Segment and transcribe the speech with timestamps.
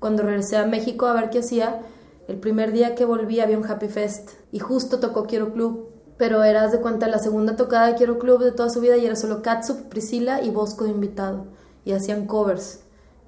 [0.00, 1.82] cuando regresé a México a ver qué hacía,
[2.26, 6.42] el primer día que volví había un Happy Fest y justo tocó Quiero Club, pero
[6.42, 9.14] eras de cuenta la segunda tocada de Quiero Club de toda su vida y era
[9.14, 11.46] solo Katsup, Priscila y Bosco de invitado
[11.84, 12.80] y hacían covers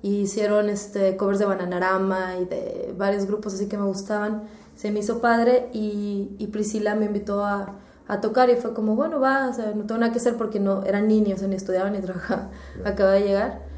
[0.03, 4.45] y hicieron este covers de Bananarama y de varios grupos así que me gustaban.
[4.75, 7.77] Se me hizo padre y, y Priscila me invitó a,
[8.09, 10.59] a, tocar y fue como, bueno, va, o sea, no tengo nada que hacer porque
[10.59, 12.51] no eran niños, ni estudiaban ni trabajaban,
[12.85, 13.72] acaba de llegar.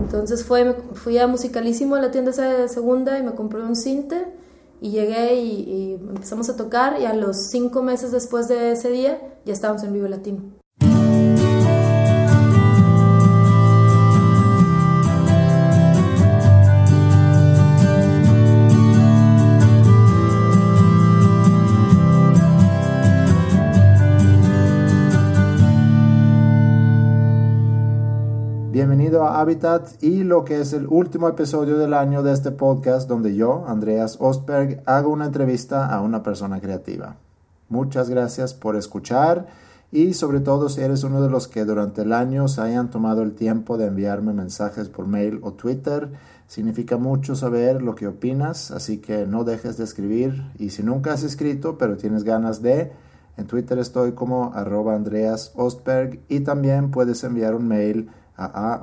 [0.00, 4.26] Entonces fue, fui a Musicalísimo a la tienda de segunda y me compré un cinte
[4.80, 8.90] y llegué y, y empezamos a tocar y a los cinco meses después de ese
[8.90, 10.59] día ya estábamos en Vivo Latino.
[28.80, 33.06] Bienvenido a Habitat y lo que es el último episodio del año de este podcast
[33.06, 37.16] donde yo, Andreas Ostberg, hago una entrevista a una persona creativa.
[37.68, 39.48] Muchas gracias por escuchar
[39.92, 43.20] y sobre todo si eres uno de los que durante el año se hayan tomado
[43.20, 46.12] el tiempo de enviarme mensajes por mail o Twitter.
[46.46, 51.12] Significa mucho saber lo que opinas, así que no dejes de escribir y si nunca
[51.12, 52.92] has escrito pero tienes ganas de...
[53.36, 58.80] En Twitter estoy como arroba Andreas Ostberg y también puedes enviar un mail a.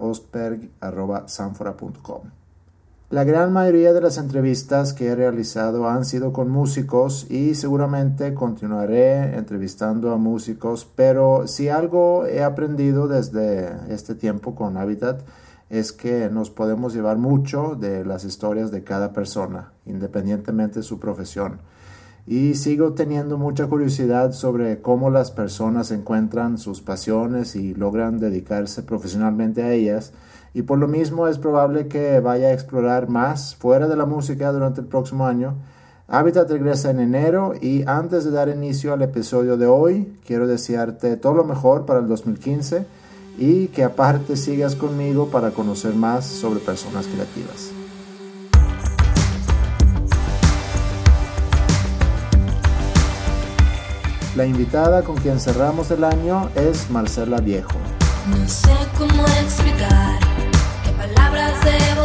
[3.10, 8.34] La gran mayoría de las entrevistas que he realizado han sido con músicos y seguramente
[8.34, 15.22] continuaré entrevistando a músicos, pero si algo he aprendido desde este tiempo con Habitat
[15.70, 21.00] es que nos podemos llevar mucho de las historias de cada persona, independientemente de su
[21.00, 21.60] profesión
[22.28, 28.84] y sigo teniendo mucha curiosidad sobre cómo las personas encuentran sus pasiones y logran dedicarse
[28.84, 30.12] profesionalmente a ellas
[30.54, 34.52] y por lo mismo es probable que vaya a explorar más fuera de la música
[34.52, 35.56] durante el próximo año.
[36.10, 41.16] Habitat regresa en enero y antes de dar inicio al episodio de hoy quiero desearte
[41.16, 42.86] todo lo mejor para el 2015
[43.38, 47.77] y que aparte sigas conmigo para conocer más sobre personas creativas.
[54.38, 57.72] La invitada con quien cerramos el año es Marcela Viejo.
[58.28, 60.20] No sé cómo explicar
[60.84, 61.97] qué palabras debo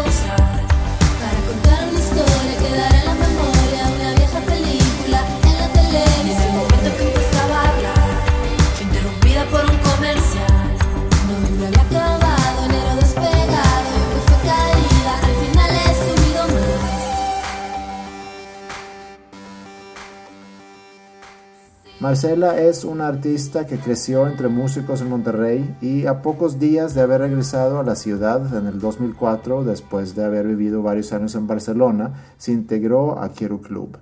[22.02, 27.00] Marcela es una artista que creció entre músicos en Monterrey y a pocos días de
[27.00, 31.46] haber regresado a la ciudad en el 2004, después de haber vivido varios años en
[31.46, 33.98] Barcelona, se integró a Quiero Club.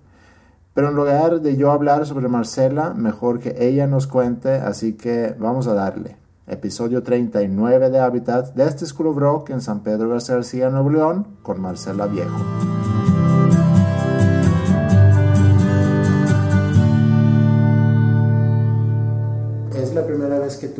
[0.72, 5.36] Pero en lugar de yo hablar sobre Marcela, mejor que ella nos cuente, así que
[5.38, 6.16] vamos a darle.
[6.46, 11.26] Episodio 39 de Habitat de este School of Rock en San Pedro García Nuevo León,
[11.42, 12.38] con Marcela Viejo.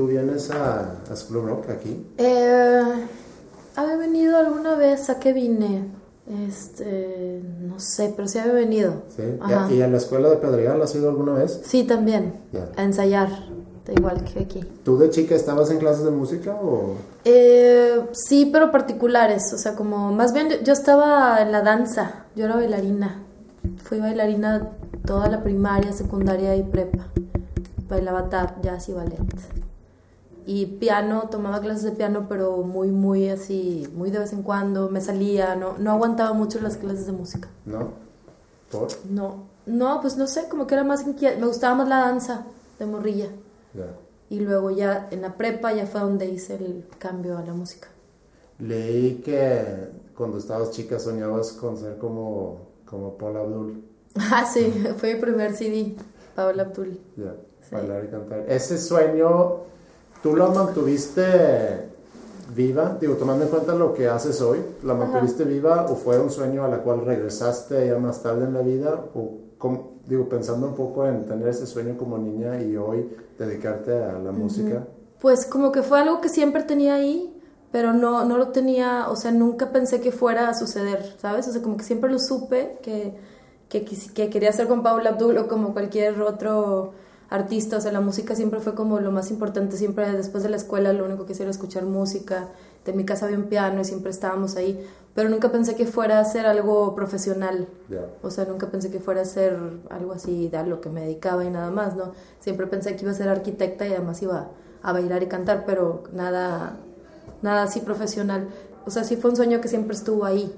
[0.01, 2.07] Tú vienes a, a School of Rock aquí?
[2.17, 2.83] Eh,
[3.77, 5.89] había venido alguna vez a que vine.
[6.49, 9.03] Este, no sé, pero sí había venido.
[9.15, 9.25] Sí.
[9.43, 9.71] Ajá.
[9.71, 11.61] ¿Y a la escuela de Pedregal has ido alguna vez?
[11.65, 12.33] Sí, también.
[12.51, 12.71] Ya.
[12.79, 13.29] A ensayar,
[13.85, 14.65] da igual que aquí.
[14.85, 16.95] ¿Tú de chica estabas en clases de música o...?
[17.27, 19.53] Eh, sí, pero particulares.
[19.53, 22.25] O sea, como más bien yo estaba en la danza.
[22.35, 23.23] Yo era bailarina.
[23.85, 24.71] Fui bailarina
[25.05, 27.09] toda la primaria, secundaria y prepa.
[27.87, 29.19] Bailaba tap, jazz y ballet.
[30.53, 34.89] Y piano, tomaba clases de piano, pero muy, muy así, muy de vez en cuando.
[34.89, 37.49] Me salía, no, no aguantaba mucho las clases de música.
[37.65, 37.91] ¿No?
[38.69, 38.89] ¿Por?
[39.09, 41.39] No, no, pues no sé, como que era más inquieta.
[41.39, 42.47] Me gustaba más la danza
[42.81, 43.29] de morrilla.
[44.29, 47.87] Y luego ya en la prepa ya fue donde hice el cambio a la música.
[48.59, 53.85] Leí que cuando estabas chica soñabas con ser como, como Paul Abdul.
[54.17, 54.65] Ah, sí,
[54.97, 55.95] fue mi primer CD,
[56.35, 56.99] Paola Abdul.
[57.17, 57.73] Ya, Sí.
[57.77, 58.45] bailar y cantar.
[58.49, 59.59] Ese sueño,
[60.23, 61.89] ¿tú lo mantuviste
[62.55, 62.97] viva?
[63.01, 66.65] Digo, tomando en cuenta lo que haces hoy, ¿la mantuviste viva o fue un sueño
[66.65, 69.05] a la cual regresaste ya más tarde en la vida?
[69.15, 73.09] O cómo- digo, pensando un poco en tener ese sueño como niña y hoy
[73.39, 74.85] dedicarte a la música.
[75.21, 77.37] Pues como que fue algo que siempre tenía ahí,
[77.71, 81.47] pero no, no lo tenía, o sea, nunca pensé que fuera a suceder, ¿sabes?
[81.47, 83.15] O sea, como que siempre lo supe que,
[83.69, 86.93] que, que quería ser con Paula Abdul o como cualquier otro
[87.31, 90.57] artista, o sea, la música siempre fue como lo más importante, siempre después de la
[90.57, 92.49] escuela lo único que hacía era escuchar música
[92.91, 94.85] en mi casa había un piano y siempre estábamos ahí,
[95.15, 97.69] pero nunca pensé que fuera a ser algo profesional.
[97.89, 98.01] Ya.
[98.23, 99.57] O sea, nunca pensé que fuera a ser
[99.91, 102.13] algo así de a lo que me dedicaba y nada más, ¿no?
[102.41, 104.49] Siempre pensé que iba a ser arquitecta y además iba
[104.83, 106.79] a bailar y cantar, pero nada,
[107.43, 108.49] nada así profesional.
[108.87, 110.53] O sea, sí fue un sueño que siempre estuvo ahí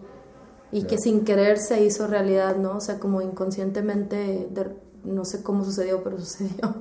[0.71, 2.79] y que sin querer se hizo realidad, ¿no?
[2.79, 6.75] O sea, como inconscientemente, de- no sé cómo sucedió, pero sucedió.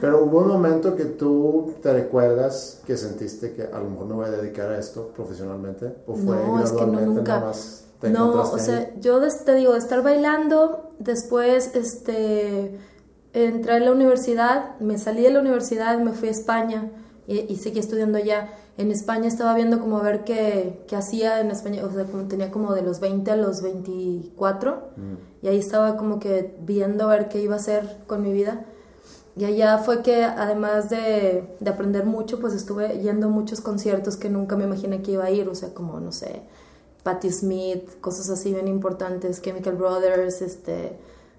[0.00, 4.16] Pero hubo un momento que tú te recuerdas que sentiste que a lo mejor no
[4.16, 7.22] voy a dedicar a esto profesionalmente o fue No, es que no, nunca.
[7.34, 8.60] nada más te No, o ahí?
[8.60, 12.78] sea, yo te digo, estar bailando, después este,
[13.32, 16.90] entré a la universidad, me salí de la universidad, me fui a España
[17.26, 18.50] y, y seguí estudiando allá.
[18.78, 22.50] En España estaba viendo como ver qué, qué hacía en España, o sea, como tenía
[22.50, 25.44] como de los 20 a los 24 Mm.
[25.44, 28.64] y ahí estaba como que viendo ver qué iba a hacer con mi vida.
[29.36, 34.16] Y allá fue que además de, de aprender mucho, pues estuve yendo a muchos conciertos
[34.16, 36.42] que nunca me imaginé que iba a ir, o sea, como, no sé,
[37.02, 40.98] Patti Smith, cosas así bien importantes, Chemical Brothers, este,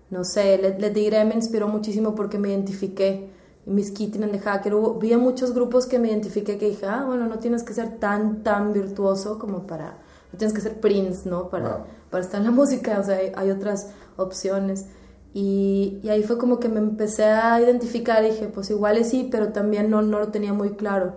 [0.09, 3.29] no sé, Led, Led Tigre me inspiró muchísimo porque me identifiqué.
[3.65, 7.27] Miss Kitty Hacker, hubo, vi a muchos grupos que me identifiqué que dije, ah, bueno,
[7.27, 9.97] no tienes que ser tan, tan virtuoso como para,
[10.31, 11.49] no tienes que ser Prince, ¿no?
[11.49, 13.87] Para, para estar en la música, o sea, hay, hay otras
[14.17, 14.85] opciones.
[15.33, 19.03] Y, y ahí fue como que me empecé a identificar y dije, pues igual y
[19.03, 21.13] sí, pero también no, no lo tenía muy claro.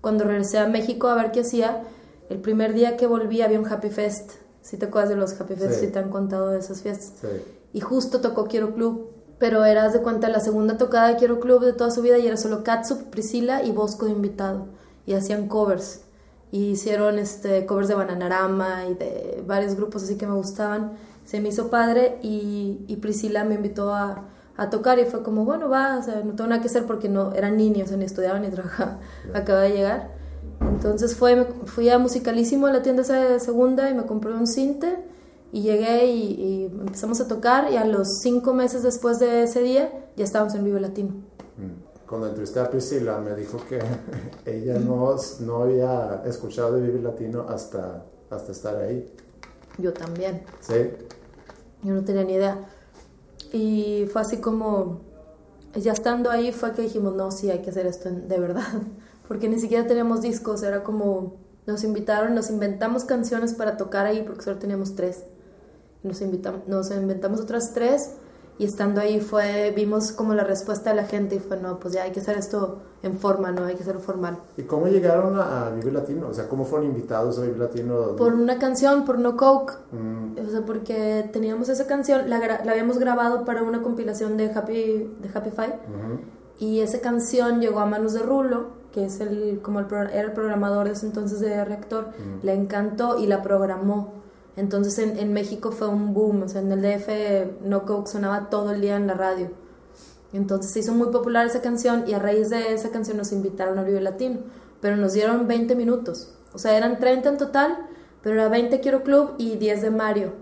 [0.00, 1.82] Cuando regresé a México a ver qué hacía,
[2.30, 4.32] el primer día que volví había un Happy Fest.
[4.62, 5.86] Si te acuerdas de los Happy Fest, Sí.
[5.86, 7.12] si te han contado de esas fiestas.
[7.20, 7.26] Sí.
[7.74, 11.64] Y justo tocó Quiero Club, pero eras de cuenta la segunda tocada de Quiero Club
[11.64, 14.66] de toda su vida y era solo Katsup, Priscila y Bosco de invitado.
[15.06, 16.02] Y hacían covers.
[16.50, 20.92] Y hicieron este, covers de Bananarama y de varios grupos así que me gustaban.
[21.24, 24.24] Se me hizo padre y, y Priscila me invitó a,
[24.56, 27.08] a tocar y fue como, bueno, va, o sea, no tengo nada que hacer porque
[27.08, 28.98] no eran niños, ni estudiaban ni trabajaban.
[29.34, 30.10] Acaba de llegar.
[30.60, 34.32] Entonces fue, me- fui a Musicalísimo, a la tienda esa de segunda, y me compré
[34.32, 35.04] un cinte
[35.52, 39.62] y llegué y, y empezamos a tocar y a los cinco meses después de ese
[39.62, 41.10] día ya estábamos en Vivo Latino.
[41.56, 42.06] Mm.
[42.08, 43.78] Cuando entrevisté a Priscila me dijo que
[44.46, 49.12] ella no, no había escuchado de Vive Latino hasta, hasta estar ahí.
[49.78, 50.90] Yo también, ¿Sí?
[51.82, 52.66] yo no tenía ni idea.
[53.52, 55.00] Y fue así como,
[55.74, 58.66] ya estando ahí fue que dijimos, no, sí, hay que hacer esto de verdad.
[59.28, 61.36] Porque ni siquiera teníamos discos, era como,
[61.66, 65.24] nos invitaron, nos inventamos canciones para tocar ahí porque solo teníamos tres.
[66.02, 68.12] Nos, invitamos, nos inventamos otras tres
[68.58, 71.94] y estando ahí fue, vimos como la respuesta de la gente y fue, no, pues
[71.94, 74.38] ya hay que hacer esto en forma, no hay que hacerlo formal.
[74.56, 76.28] ¿Y cómo llegaron a, Vive Latino?
[76.28, 78.16] O sea, ¿cómo fueron invitados a Vive Latino?
[78.16, 79.74] Por una canción, por No Coke.
[79.92, 84.50] Mm, O sea, porque teníamos esa canción, la, la habíamos grabado para una compilación de
[84.52, 85.78] Happy, de Happy Five.
[86.58, 90.32] Y esa canción llegó a manos de Rulo, que es el, como el, era el
[90.32, 92.08] programador de ese entonces de Reactor.
[92.42, 94.14] Le encantó y la programó.
[94.58, 96.42] Entonces en, en México fue un boom.
[96.42, 99.50] O sea, en el DF No Coke sonaba todo el día en la radio.
[100.32, 103.78] Entonces se hizo muy popular esa canción y a raíz de esa canción nos invitaron
[103.78, 104.40] a Vive Latino.
[104.80, 106.34] Pero nos dieron 20 minutos.
[106.52, 107.78] O sea, eran 30 en total,
[108.22, 110.32] pero era 20 Quiero Club y 10 de Mario,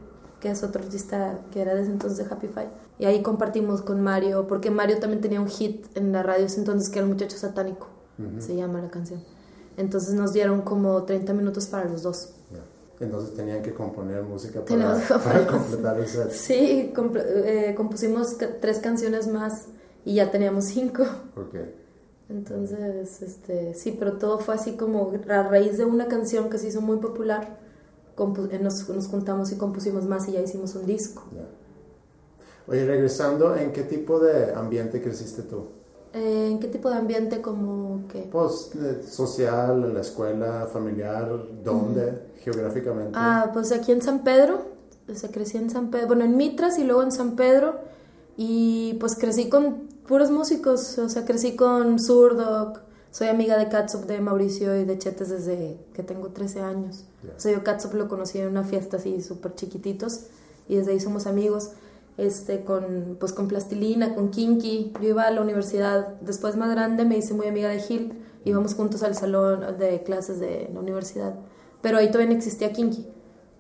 [0.41, 2.71] que es otro artista que era desde entonces de Happy Five.
[2.99, 6.61] Y ahí compartimos con Mario, porque Mario también tenía un hit en la radio ese
[6.61, 7.89] entonces que era el muchacho satánico,
[8.39, 9.23] se llama la canción.
[9.77, 12.36] Entonces nos dieron como 30 minutos para los dos.
[12.99, 16.31] Entonces tenían que componer música para, completar el set.
[16.31, 19.67] Sí, comp- eh, compusimos tres canciones más
[20.05, 21.05] y ya teníamos cinco.
[22.29, 26.69] Entonces, este, sí, pero todo fue así como a raíz de una canción que se
[26.69, 27.59] hizo muy popular,
[28.51, 31.23] eh, nos, nos juntamos y compusimos más y ya hicimos un disco.
[32.67, 35.69] Oye, regresando, ¿en qué tipo de ambiente creciste tú?
[36.17, 38.21] Eh, ¿En qué tipo de ambiente como que?
[38.33, 41.31] Pues eh, social, en la escuela, familiar,
[41.63, 42.33] ¿dónde?
[42.43, 43.13] Geográficamente.
[43.15, 44.63] Ah, pues aquí en San Pedro,
[45.11, 47.77] o sea, crecí en San Pedro, bueno, en Mitras y luego en San Pedro,
[48.39, 52.81] y pues crecí con puros músicos, o sea, crecí con Zurdok,
[53.11, 57.05] soy amiga de Katsup, de Mauricio y de Chetes desde que tengo 13 años.
[57.25, 57.35] Ya.
[57.37, 60.29] O sea, yo Katsup lo conocí en una fiesta así súper chiquititos,
[60.67, 61.73] y desde ahí somos amigos.
[62.17, 64.93] Este, con, pues con Plastilina, con Kinky.
[65.01, 68.75] Yo iba a la universidad, después más grande me hice muy amiga de Gil, íbamos
[68.75, 71.35] juntos al salón de clases de la universidad.
[71.83, 73.07] Pero ahí todavía no existía Kinky.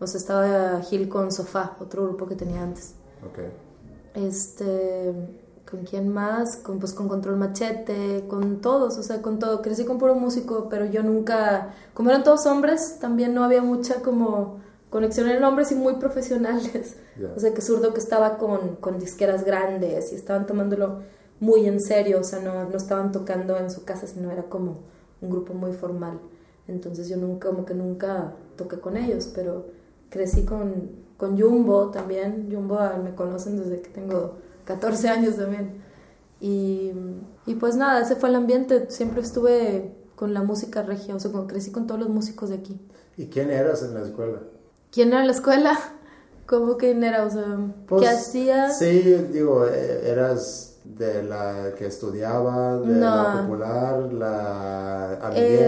[0.00, 2.94] O sea, estaba Gil con Sofá, otro grupo que tenía antes.
[3.24, 3.40] Ok.
[4.14, 5.12] Este,
[5.70, 6.56] ¿con quién más?
[6.56, 9.62] Con, pues con Control Machete, con todos, o sea, con todo.
[9.62, 14.02] Crecí con puro músico, pero yo nunca, como eran todos hombres, también no había mucha
[14.02, 14.60] como
[14.90, 16.96] conexión en hombres y muy profesionales.
[17.34, 21.00] O sea, que zurdo que estaba con, con disqueras grandes y estaban tomándolo
[21.40, 24.80] muy en serio, o sea, no, no estaban tocando en su casa, sino era como
[25.20, 26.18] un grupo muy formal.
[26.68, 29.66] Entonces yo nunca, como que nunca toqué con ellos, pero
[30.08, 32.48] crecí con, con Jumbo también.
[32.50, 35.82] Jumbo ah, me conocen desde que tengo 14 años también.
[36.40, 36.92] Y,
[37.46, 38.90] y pues nada, ese fue el ambiente.
[38.90, 42.56] Siempre estuve con la música regia, o sea, como crecí con todos los músicos de
[42.56, 42.80] aquí.
[43.16, 44.40] ¿Y quién eras en la escuela?
[44.90, 45.78] ¿Quién era la escuela?
[46.46, 47.24] ¿Cómo quién era?
[47.24, 48.70] O sea, Pues, ¿qué hacía?
[48.70, 49.00] Sí,
[49.32, 55.66] digo, eh, eras de la que estudiaba, de la popular, la amiguera.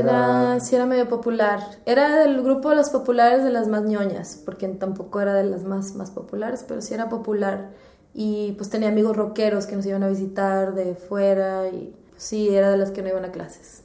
[0.52, 1.60] Era, sí era medio popular.
[1.86, 5.64] Era del grupo de los populares de las más ñoñas, porque tampoco era de las
[5.64, 7.70] más, más populares, pero sí era popular.
[8.14, 12.54] Y pues tenía amigos rockeros que nos iban a visitar de fuera y pues, sí,
[12.54, 13.82] era de las que no iban a clases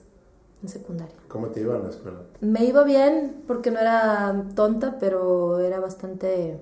[0.64, 1.16] en secundaria.
[1.28, 2.20] ¿Cómo te iba en la escuela?
[2.42, 6.60] Me iba bien porque no era tonta, pero era bastante,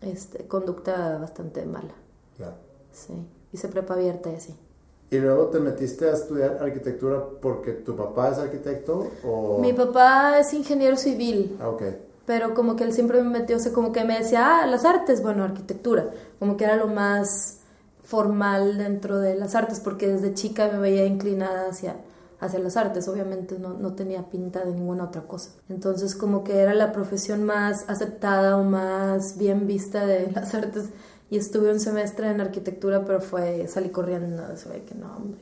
[0.00, 1.92] este, conducta bastante mala,
[2.38, 2.54] Ya.
[2.92, 3.12] sí.
[3.52, 4.54] Hice prepa abierta y así.
[5.10, 9.58] ¿Y luego te metiste a estudiar arquitectura porque tu papá es arquitecto o...?
[9.60, 11.82] Mi papá es ingeniero civil, Ah, ok.
[12.26, 14.84] pero como que él siempre me metió, o sea, como que me decía, ah, las
[14.84, 17.56] artes, bueno, arquitectura, como que era lo más
[18.04, 21.96] formal dentro de las artes, porque desde chica me veía inclinada hacia,
[22.40, 25.50] hacia las artes, obviamente no, no tenía pinta de ninguna otra cosa.
[25.68, 30.90] Entonces como que era la profesión más aceptada o más bien vista de las artes
[31.30, 35.40] y estuve un semestre en arquitectura, pero fue, salí corriendo, ve que no, hombre.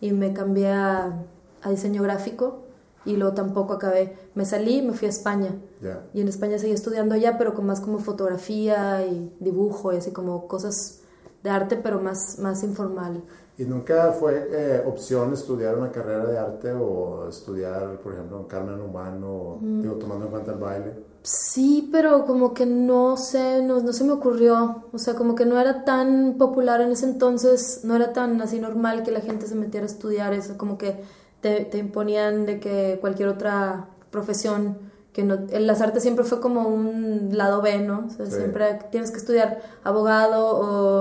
[0.00, 1.24] Y me cambié a,
[1.62, 2.64] a diseño gráfico
[3.04, 4.18] y luego tampoco acabé.
[4.34, 5.54] Me salí y me fui a España.
[5.80, 6.02] Ya.
[6.12, 10.10] Y en España seguí estudiando allá, pero con más como fotografía y dibujo y así
[10.10, 11.00] como cosas
[11.42, 13.22] de arte, pero más, más informal.
[13.60, 18.44] ¿Y nunca fue eh, opción estudiar una carrera de arte o estudiar, por ejemplo, en
[18.44, 19.82] Carmen Humano, Mm.
[19.82, 20.94] digo, tomando en cuenta el baile?
[21.22, 24.84] Sí, pero como que no sé, no, no se me ocurrió.
[24.94, 28.58] O sea, como que no era tan popular en ese entonces, no era tan así
[28.60, 31.02] normal que la gente se metiera a estudiar eso, como que
[31.42, 34.78] te, te imponían de que cualquier otra profesión,
[35.12, 38.06] que no, en las artes siempre fue como un lado B, ¿no?
[38.06, 38.32] O sea, Sí.
[38.36, 40.46] siempre tienes que estudiar abogado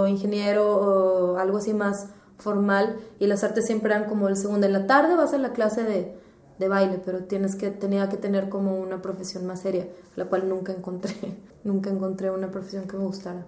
[0.03, 2.07] o ingeniero o algo así más
[2.39, 4.65] formal y las artes siempre eran como el segundo.
[4.65, 6.15] En la tarde vas a la clase de,
[6.57, 10.49] de baile, pero tienes que, tenía que tener como una profesión más seria, la cual
[10.49, 11.13] nunca encontré.
[11.63, 13.45] nunca encontré una profesión que me gustara.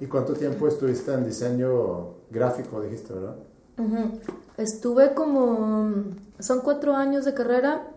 [0.00, 3.36] ¿Y cuánto tiempo estuviste en diseño gráfico, dijiste, verdad?
[3.78, 4.18] Ujú.
[4.56, 5.92] Estuve como,
[6.38, 7.88] son cuatro años de carrera,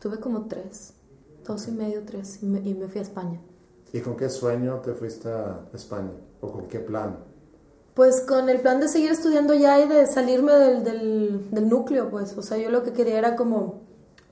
[0.00, 0.94] tuve como tres,
[1.46, 3.40] dos y medio, tres, y me, y me fui a España.
[3.92, 6.10] ¿Y con qué sueño te fuiste a España?
[6.40, 7.18] ¿O con qué plan?
[7.98, 12.10] Pues con el plan de seguir estudiando ya y de salirme del, del, del núcleo,
[12.10, 13.80] pues, o sea, yo lo que quería era como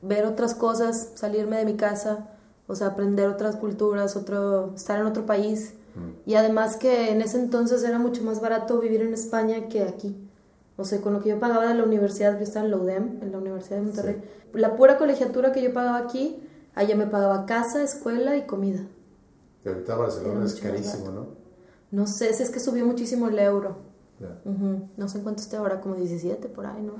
[0.02, 2.28] ver otras cosas, salirme de mi casa,
[2.68, 5.74] o sea, aprender otras culturas, otro, estar en otro país.
[6.26, 10.16] Y además que en ese entonces era mucho más barato vivir en España que aquí.
[10.76, 13.18] O sea, con lo que yo pagaba de la universidad, yo estaba en la UDEM,
[13.20, 14.22] en la Universidad de Monterrey.
[14.52, 16.40] La pura colegiatura que yo pagaba aquí,
[16.76, 18.86] allá me pagaba casa, escuela y comida.
[19.66, 21.10] Ahorita Barcelona es carísimo.
[21.10, 21.45] ¿no?
[21.90, 23.76] No sé, si es que subió muchísimo el euro.
[24.20, 24.38] Ya.
[24.50, 24.88] Ujú.
[24.96, 26.94] No sé en cuánto esté ahora, como 17 por ahí, ¿no?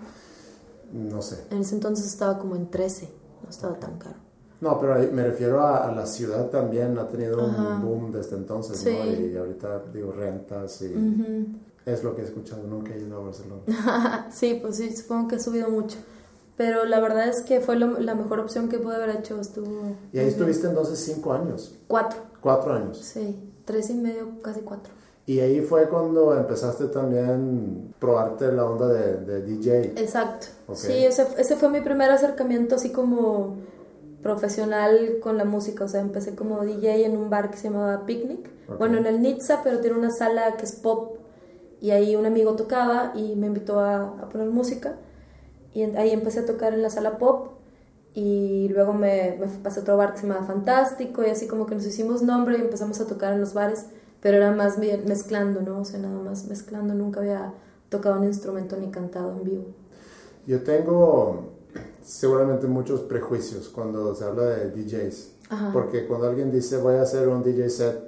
[0.92, 1.44] No sé.
[1.50, 3.08] En ese entonces estaba como en 13,
[3.42, 4.16] no estaba tan caro.
[4.60, 7.76] No, pero ahí me refiero a, a la ciudad también, ha tenido Ajá.
[7.76, 8.90] un boom desde entonces, Sí.
[8.90, 9.26] ¿no?
[9.26, 11.46] Y ahorita, digo, rentas y Ujú.
[11.84, 13.62] es lo que he escuchado, nunca he ido a Barcelona.
[14.32, 15.98] sí, pues sí, supongo que ha subido mucho.
[16.56, 19.38] Pero la verdad es que fue lo- la mejor opción que pude haber hecho.
[19.38, 19.94] Estuvo.
[20.12, 22.96] Y ahí estuviste entonces cinco años, Cuatro, cuatro años.
[22.98, 24.94] sí, tres y medio, casi cuatro.
[25.26, 30.00] Y ahí fue cuando empezaste también probarte la onda de, de DJ.
[30.00, 30.46] Exacto.
[30.68, 30.76] Ok.
[30.76, 33.56] Sí, ese, ese fue mi primer acercamiento así como
[34.22, 35.84] profesional con la música.
[35.84, 38.48] O sea, empecé como DJ en un bar que se llamaba Picnic.
[38.68, 38.78] Ok.
[38.78, 41.18] Bueno, en el Nitza, pero tiene una sala que es pop.
[41.80, 44.94] Y ahí un amigo tocaba y me invitó a, a poner música.
[45.74, 47.55] Y ahí empecé a tocar en la sala pop.
[48.16, 51.22] Y luego me, me pasé a otro bar que se llamaba Fantástico.
[51.22, 53.84] Y así como que nos hicimos nombre y empezamos a tocar en los bares.
[54.22, 55.80] Pero era más bien mezclando, ¿no?
[55.80, 56.94] O sea, nada más mezclando.
[56.94, 57.52] Nunca había
[57.90, 59.64] tocado un instrumento ni cantado en vivo.
[60.46, 61.50] Yo tengo
[62.02, 65.32] seguramente muchos prejuicios cuando se habla de DJs.
[65.50, 65.70] Ajá.
[65.74, 68.00] Porque cuando alguien dice voy a hacer un DJ set,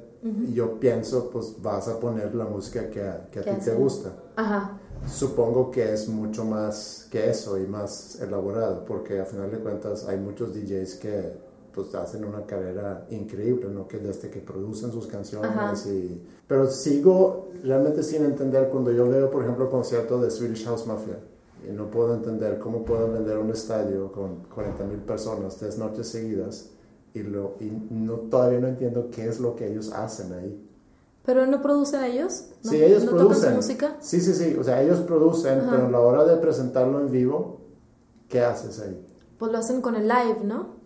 [0.55, 4.15] yo pienso pues vas a poner la música que a, que a ti te gusta.
[4.37, 4.79] Ajá.
[5.07, 10.07] Supongo que es mucho más que eso y más elaborado, porque a final de cuentas
[10.07, 13.87] hay muchos DJs que pues hacen una carrera increíble, ¿no?
[13.87, 15.75] Que desde que producen sus canciones Ajá.
[15.89, 16.27] y...
[16.47, 21.19] Pero sigo realmente sin entender cuando yo veo, por ejemplo, conciertos de Swedish House Mafia
[21.69, 26.09] y no puedo entender cómo pueden vender un estadio con 40 mil personas tres noches
[26.09, 26.71] seguidas
[27.15, 30.68] y, lo, y no, todavía no entiendo qué es lo que ellos hacen ahí.
[31.25, 32.47] ¿Pero no producen ellos?
[32.65, 33.55] ¿No, Sí, ellos ¿no producen.
[33.57, 33.97] música?
[34.01, 34.57] Sí, sí, sí.
[34.59, 35.71] O sea, ellos producen, Ajá.
[35.71, 37.61] pero a la hora de presentarlo en vivo,
[38.29, 39.07] ¿qué haces ahí?
[39.39, 40.77] Pues lo hacen con el live, ¿no?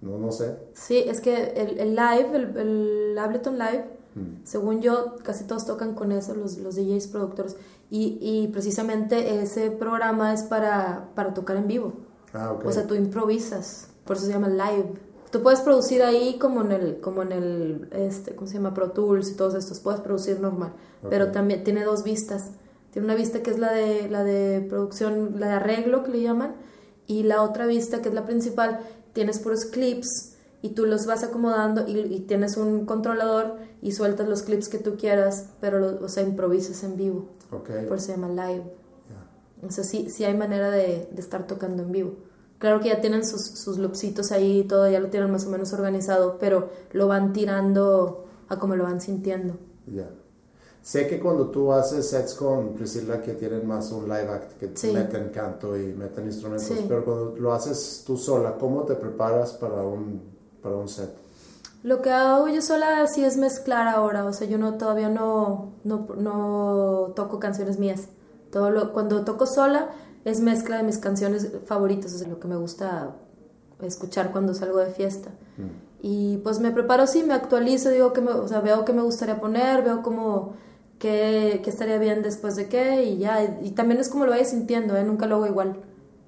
[0.00, 0.56] No, no sé.
[0.74, 4.44] Sí, es que el, el live, el, el Ableton Live, Mm.
[4.44, 7.56] según yo, casi todos tocan con eso, los, los DJs productores.
[7.88, 11.94] Y, y precisamente ese programa es para, para tocar en vivo.
[12.34, 12.66] Ah, ok.
[12.66, 14.92] O sea, tú improvisas, por eso se llama live.
[15.32, 18.74] Tú puedes producir ahí como en el, como en el, este, ¿cómo se llama?
[18.74, 20.74] Pro Tools y todos estos, puedes producir normal.
[21.08, 21.32] Pero Ok.
[21.32, 22.50] también tiene dos vistas.
[22.92, 26.20] Tiene una vista que es la de, la de producción, la de arreglo que le
[26.20, 26.54] llaman,
[27.06, 28.80] y la otra vista que es la principal,
[29.14, 34.28] tienes puros clips y tú los vas acomodando y, y tienes un controlador y sueltas
[34.28, 37.30] los clips que tú quieras, pero, lo- o sea, improvisas en vivo.
[37.50, 37.70] Ok.
[37.88, 38.64] Por eso se llama live.
[39.08, 39.66] Ya.
[39.66, 42.16] O sea, sí, sí hay manera de, de estar tocando en vivo.
[42.62, 45.50] Claro que ya tienen sus, sus loopsitos ahí y todo, ya lo tienen más o
[45.50, 49.54] menos organizado, pero lo van tirando a como lo van sintiendo.
[49.92, 50.08] Ya.
[50.80, 54.70] Sé que cuando tú haces sets con Priscilla que tienen más un live act, que
[54.76, 54.92] Sí.
[54.92, 56.84] meten canto y meten instrumentos, Sí.
[56.86, 60.22] pero cuando lo haces tú sola, ¿cómo te preparas para un,
[60.62, 61.10] para un set?
[61.82, 65.72] Lo que hago yo sola sí es mezclar ahora, o sea, yo no todavía no,
[65.82, 68.02] no, no toco canciones mías.
[68.52, 69.90] Todo lo, cuando toco sola
[70.24, 73.16] es mezcla de mis canciones favoritas, o sea, lo que me gusta
[73.80, 75.30] escuchar cuando salgo de fiesta.
[76.00, 79.02] Y pues me preparo, sí, me actualizo, digo que me, o sea, veo qué me
[79.02, 80.54] gustaría poner, veo como
[80.98, 83.42] qué, qué estaría bien después de qué y ya.
[83.42, 85.04] Y, y también es como lo vaya sintiendo, ¿eh?
[85.04, 85.76] nunca lo hago igual.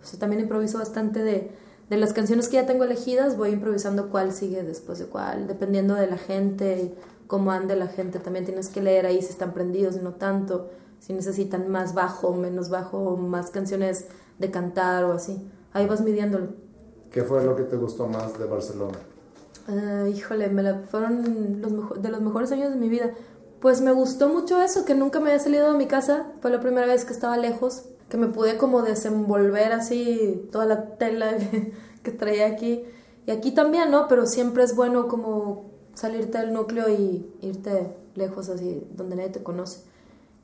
[0.02, 1.50] O sea, también improviso bastante de,
[1.90, 5.94] de las canciones que ya tengo elegidas, voy improvisando cuál sigue después de cuál, dependiendo
[5.94, 6.94] de la gente y
[7.26, 8.18] cómo ande la gente.
[8.18, 10.70] También tienes que leer ahí si están prendidos, no tanto,
[11.04, 14.06] si necesitan más bajo, menos bajo, más canciones
[14.38, 15.46] de cantar o así.
[15.74, 16.48] Ahí vas midiéndolo.
[17.10, 18.98] ¿Qué fue lo que te gustó más de Barcelona?
[19.68, 23.10] Ah, híjole, me la, fueron los de los mejores años de mi vida.
[23.60, 26.32] Pues me gustó mucho eso, que nunca me había salido de mi casa.
[26.40, 30.96] Fue la primera vez que estaba lejos, que me pude como desenvolver así toda la
[30.96, 32.82] tela que, que traía aquí.
[33.26, 34.08] Y aquí también, ¿no?
[34.08, 39.42] Pero siempre es bueno como salirte del núcleo y irte lejos así, donde nadie te
[39.42, 39.92] conoce.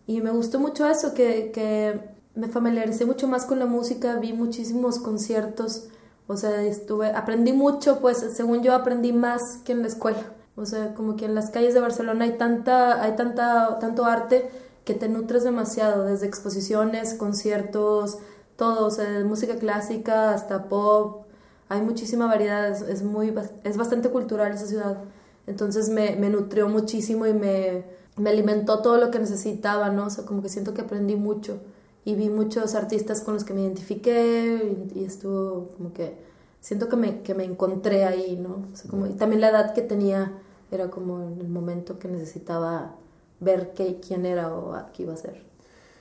[0.06, 2.00] Y me gustó mucho eso, que, que
[2.34, 5.88] me familiaricé mucho más con la música, vi muchísimos conciertos,
[6.26, 10.32] o sea, estuve, aprendí mucho, pues según yo aprendí más que en la escuela.
[10.56, 14.50] O sea, como que en las calles de Barcelona hay tanta, hay tanta, tanto arte
[14.84, 18.18] que te nutres demasiado, desde exposiciones, conciertos,
[18.56, 21.26] todo, o sea, de música clásica hasta pop,
[21.68, 23.34] hay muchísima variedad, es, es muy,
[23.64, 24.98] es bastante cultural esa ciudad.
[25.46, 27.84] Entonces me, me nutrió muchísimo y me,
[28.16, 30.06] me alimentó todo lo que necesitaba, ¿no?
[30.06, 31.60] O sea, como que siento que aprendí mucho
[32.04, 36.88] y vi muchos artistas con los que me identifiqué y, y estuvo como que siento
[36.88, 38.66] que me, que me encontré ahí, ¿no?
[38.72, 40.32] O sea, como, y también la edad que tenía
[40.70, 42.94] era como en el momento que necesitaba
[43.40, 45.42] ver qué, quién era o a qué iba a ser.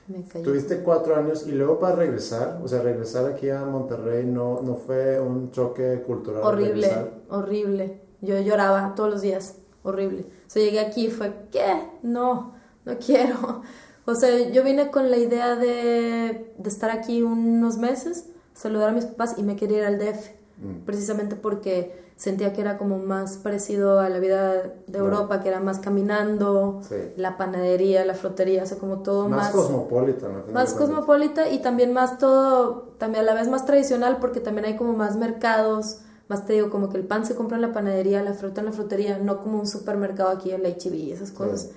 [0.08, 0.44] Me cayó.
[0.44, 4.76] Tuviste cuatro años y luego para regresar, o sea, regresar aquí a Monterrey no, no
[4.76, 6.42] fue un choque cultural.
[6.42, 7.10] Horrible, regresar?
[7.28, 8.00] horrible.
[8.20, 10.26] Yo lloraba todos los días, horrible.
[10.50, 11.84] O sea, llegué aquí y fue, ¿qué?
[12.02, 13.62] No, no quiero.
[14.06, 18.92] O sea, yo vine con la idea de, de estar aquí unos meses, saludar a
[18.92, 20.30] mis papás y me quería ir al DF.
[20.58, 20.84] Mm.
[20.84, 24.54] Precisamente porque sentía que era como más parecido a la vida
[24.88, 24.98] de.
[24.98, 26.96] Europa, que era más caminando, Sí.
[27.16, 29.50] la panadería, la frutería, o sea, como todo Más, más...
[29.52, 30.52] cosmopolita, ¿no?
[30.52, 34.76] Más cosmopolita y también más todo, también a la vez más tradicional porque también hay
[34.76, 35.98] como más mercados,
[36.30, 38.66] más te digo, como que el pan se compra en la panadería, la fruta en
[38.66, 41.70] la frutería, no como un supermercado aquí en la H&B y esas cosas.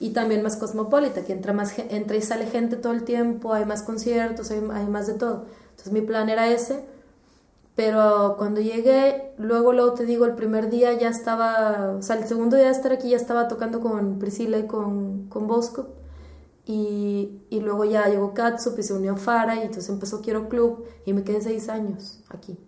[0.00, 3.66] Y también más cosmopolita, que entra, más, entra y sale gente todo el tiempo, hay
[3.66, 5.44] más conciertos, hay, hay más de todo.
[5.70, 6.80] Entonces mi plan era ese,
[7.76, 12.26] pero cuando llegué, luego, luego te digo, el primer día ya estaba, o sea, el
[12.26, 15.88] segundo día de estar aquí ya estaba tocando con Priscila y con, con Bosco.
[16.64, 20.86] Y, y luego ya llegó Katsup y se unió Fara y entonces empezó Quiero Club
[21.04, 22.58] y me quedé seis años aquí,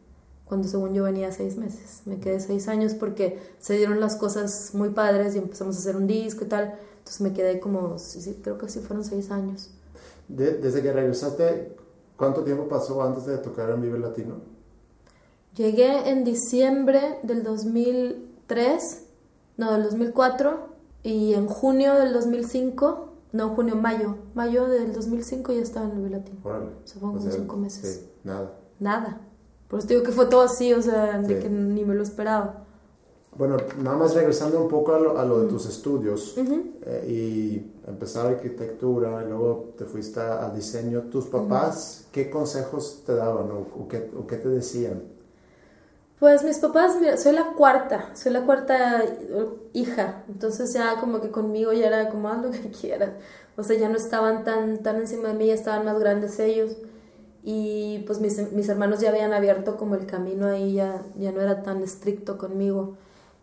[0.50, 2.02] cuando según yo venía seis meses.
[2.04, 5.96] Me quedé seis años porque se dieron las cosas muy padres y empezamos a hacer
[5.96, 6.74] un disco y tal.
[6.98, 9.70] Entonces me quedé como, sí, sí, creo que sí fueron seis años.
[10.28, 11.74] De- desde que regresaste,
[12.18, 14.34] ¿cuánto tiempo pasó antes de tocar en Vive Latino?
[15.56, 19.02] Llegué en diciembre del 2003,
[19.56, 20.68] no, del 2004,
[21.02, 26.12] y en junio del 2005, no, junio, mayo, mayo del 2005 ya estaba en el
[26.12, 26.38] Latino.
[26.44, 26.66] Órale.
[26.84, 28.00] Se fueron como cinco meses.
[28.02, 28.58] Sí, nada.
[28.78, 29.20] Nada.
[29.70, 31.42] Por eso digo que fue todo así, o sea, de Sí.
[31.42, 32.64] que ni me lo esperaba.
[33.36, 36.62] Bueno, nada más regresando un poco a lo, a lo de tus estudios Ujú.
[36.84, 43.04] eh, y empezar arquitectura y luego te fuiste a, a diseño, ¿tus papás qué consejos
[43.06, 45.04] te daban o, o qué, o qué te decían?
[46.18, 49.04] Pues mis papás, mira, soy la cuarta, soy la cuarta
[49.72, 53.10] hija, entonces ya como que conmigo ya era como haz lo que quieras,
[53.56, 56.72] o sea, ya no estaban tan, tan encima de mí, ya estaban más grandes ellos
[57.42, 61.40] y pues mis, mis hermanos ya habían abierto como el camino ahí, ya, ya no
[61.40, 62.96] era tan estricto conmigo.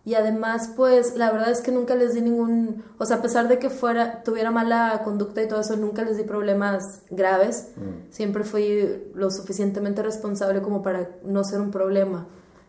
[0.05, 3.49] Y además, pues la verdad es que nunca les di ningún, o sea, a pesar
[3.49, 7.71] de que fuera, tuviera mala conducta y todo eso, nunca les di problemas graves.
[7.75, 8.11] Mm.
[8.11, 12.25] Siempre fui lo suficientemente responsable como para no ser un problema.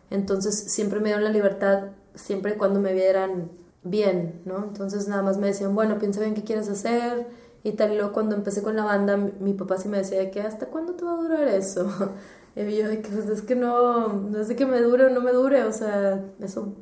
[0.09, 3.51] Entonces siempre me dieron la libertad, siempre y cuando me vieran
[3.83, 4.65] bien, ¿no?
[4.65, 7.25] Entonces nada más me decían, bueno, piensa bien qué quieres hacer
[7.63, 7.93] y tal.
[7.93, 10.93] Y luego cuando empecé con la banda, mi, papá sí me decía que hasta cuándo
[10.93, 11.89] te va a durar eso.
[12.55, 15.09] Y yo de que pues es que no, no es de que me dure o
[15.09, 16.73] no me dure, o sea, eso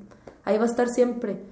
[0.43, 1.43] ahí va a estar siempre.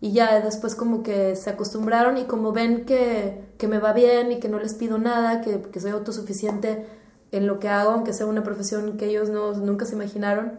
[0.00, 4.32] Y ya después como que se acostumbraron y como ven que, que me va bien
[4.32, 6.86] y que no les pido nada, que, que soy autosuficiente
[7.30, 10.52] en lo que hago, aunque sea una profesión que ellos no, nunca se imaginaron,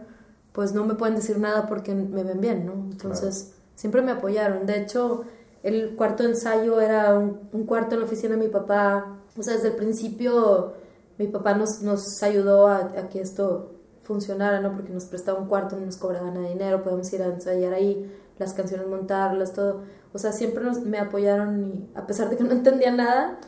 [0.52, 2.72] pues no me pueden decir nada porque me ven bien, ¿no?
[2.90, 4.66] Entonces siempre me apoyaron.
[4.66, 5.24] De hecho,
[5.62, 9.18] el cuarto ensayo era un, un cuarto en la oficina de mi papá.
[9.38, 10.72] O sea, desde el principio
[11.18, 14.72] mi papá nos, nos ayudó a, a que esto funcionara, ¿no?
[14.72, 17.72] Porque nos prestaba un cuarto, no nos cobraba nada de dinero, podemos ir a ensayar
[17.74, 19.82] ahí, las canciones montarlas, todo.
[20.12, 23.38] O sea, siempre nos, me apoyaron y a pesar de que no entendía nada,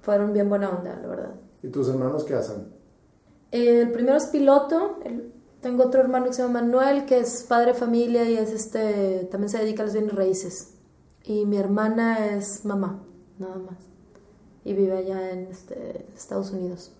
[0.00, 1.34] fueron bien buena onda, la verdad.
[1.62, 2.68] ¿Y tus hermanos qué hacen?
[3.50, 7.66] El primero es piloto, el- tengo otro hermano que se llama Manuel, que es padre
[7.72, 10.71] de familia y es este, también se dedica a las bienes raíces.
[11.24, 13.02] Y mi hermana es mamá,
[13.38, 13.76] nada más.
[14.64, 16.92] Y vive allá en este, Estados Unidos.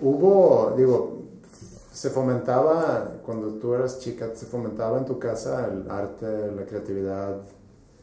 [0.00, 1.22] Hubo, digo,
[1.92, 7.40] se fomentaba, cuando tú eras chica, se fomentaba en tu casa el arte, la creatividad.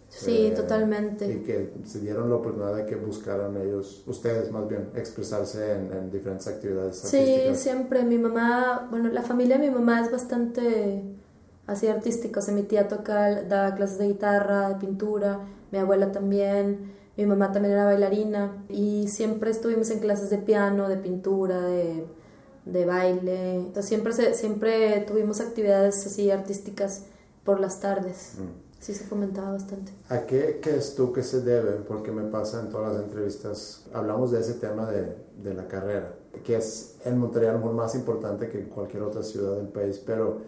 [0.09, 1.25] Sí, eh, totalmente.
[1.31, 5.91] Y que se dieron la oportunidad de que buscaran ellos, ustedes más bien, expresarse en,
[5.91, 7.59] en diferentes actividades Sí, artísticas.
[7.59, 8.03] siempre.
[8.03, 11.12] Mi mamá, bueno, la familia de mi mamá es bastante
[11.67, 12.39] así artística.
[12.39, 15.39] O sea, mi tía toca, da clases de guitarra, de pintura,
[15.71, 20.89] mi abuela también, mi mamá también era bailarina y siempre estuvimos en clases de piano,
[20.89, 22.05] de pintura, de,
[22.65, 23.55] de baile.
[23.55, 27.03] Entonces siempre, se- siempre tuvimos actividades así artísticas
[27.43, 28.33] por las tardes.
[28.39, 28.63] Mm.
[28.79, 29.93] Sí, se fomentaba bastante.
[30.09, 31.71] ¿A qué crees tú que se debe?
[31.87, 36.15] Porque me pasa en todas las entrevistas, hablamos de ese tema de, de la carrera,
[36.43, 39.69] que es en Monterrey a lo mejor más importante que en cualquier otra ciudad del
[39.69, 40.41] país, pero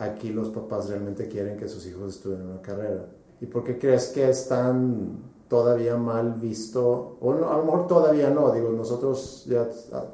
[0.00, 3.06] aquí los papás realmente quieren que sus hijos estudien una carrera.
[3.40, 7.18] ¿Y por qué crees que es tan todavía mal visto?
[7.20, 9.68] O no, a lo mejor todavía no, digo, nosotros ya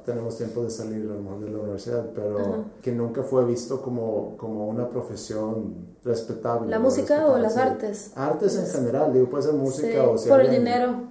[0.05, 2.65] tenemos tiempo de salir a lo mejor de la universidad, pero Ajá.
[2.83, 6.69] que nunca fue visto como, como una profesión respetable.
[6.69, 7.61] ¿La música o las sí.
[7.61, 8.13] artes?
[8.17, 11.05] Artes en general, digo, puede ser música Sí, o si por el dinero,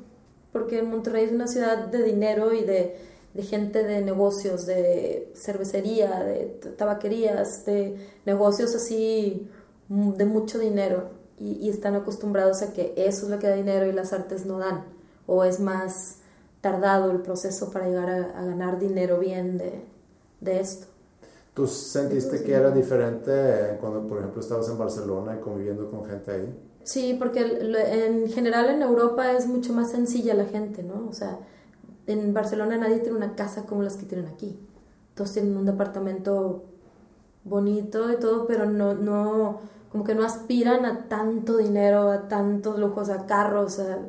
[0.51, 2.97] porque Monterrey es una ciudad de dinero y de,
[3.36, 6.45] de gente de negocios, de cervecería, de
[6.78, 9.50] tabaquerías, de negocios así
[9.89, 13.56] mm, de mucho dinero y, y están acostumbrados a que eso es lo que da
[13.56, 14.86] dinero y las artes no dan,
[15.28, 16.19] o es más
[16.62, 19.84] tardado el proceso para llegar a, a ganar dinero bien de,
[20.39, 20.88] de esto.
[21.54, 26.32] ¿Tú sentiste que era diferente cuando, por ejemplo, estabas en Barcelona y conviviendo con gente
[26.32, 26.60] ahí?
[26.84, 31.08] Sí, porque en general en Europa es mucho más sencilla la gente, ¿no?
[31.10, 31.39] O sea,
[32.07, 34.59] en Barcelona nadie tiene una casa como las que tienen aquí.
[35.15, 36.63] Todos tienen un departamento
[37.43, 39.59] bonito y todo, pero no, no,
[39.91, 43.99] como que no aspiran a tanto dinero, a tantos lujos, a carros, a-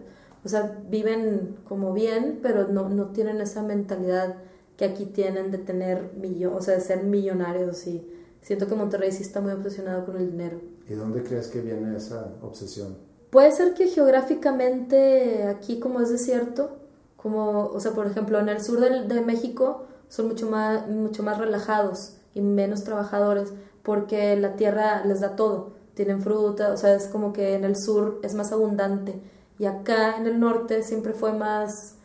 [0.45, 4.37] o sea, viven como bien, pero no, no tienen esa mentalidad
[4.77, 8.07] que aquí tienen de tener millones, o sea, de ser millonarios y
[8.43, 10.61] siento que Monterrey sí está muy obsesionado con el dinero.
[10.89, 12.97] ¿Y dónde crees que viene esa obsesión?
[13.31, 16.77] Puede ser que geográficamente aquí como es desierto,
[17.17, 21.23] como, o sea, por ejemplo, en el sur del- de, México son mucho más, mucho
[21.23, 23.53] más relajados y menos trabajadores
[23.83, 27.77] porque la tierra les da todo, tienen fruta, o sea, es como que en el
[27.77, 29.21] sur es más abundante
[29.59, 31.97] y acá en el norte siempre fue más,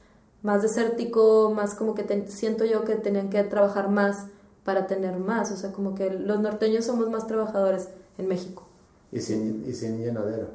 [0.44, 4.28] más desértico, más como que te- siento yo que tenían que trabajar más
[4.64, 8.68] para tener más, o sea, como que los norteños somos más trabajadores en México.
[9.12, 10.48] Y sin, y sin llenadera.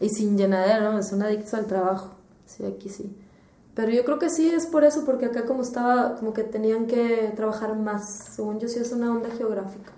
[0.00, 0.98] Y sin llenadera, ¿no?
[0.98, 2.10] Es un adicto al trabajo.
[2.46, 3.16] Sí, aquí sí.
[3.74, 6.86] Pero yo creo que sí es por eso, porque acá como estaba, como que tenían
[6.86, 8.08] que trabajar más.
[8.34, 9.90] Según yo sí es una onda geográfica.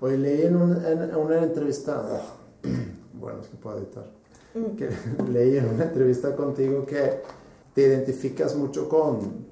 [0.00, 2.02] Hoy leí en, un- en una entrevista,
[3.14, 4.10] bueno, es que puedo editar,
[4.54, 4.76] Mm.
[4.76, 4.88] que
[5.30, 7.20] leí en una entrevista contigo que
[7.74, 9.46] te identificas mucho con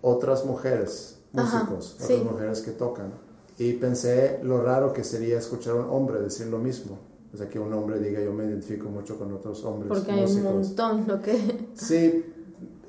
[0.00, 2.14] otras mujeres, Ajá, músicos, sí.
[2.14, 3.12] otras mujeres que tocan.
[3.58, 6.98] Y pensé lo raro que sería escuchar a un hombre decir lo mismo.
[7.34, 10.20] O sea, que un hombre diga yo me identifico mucho con otros hombres Porque hay
[10.20, 10.52] un músicos.
[10.54, 11.20] montón, ¿no?
[11.22, 11.68] Que...
[11.74, 12.24] Sí,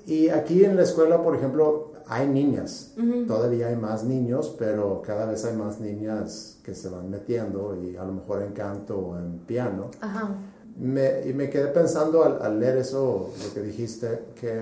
[0.06, 2.94] y aquí en la escuela, por ejemplo, hay niñas.
[3.28, 7.96] Todavía hay más niños, pero cada vez hay más niñas que se van metiendo y
[7.96, 9.92] a lo mejor en canto o en piano.
[10.02, 10.36] Ajá.
[10.78, 14.62] Me, y me quedé pensando al, al leer eso, lo que dijiste, que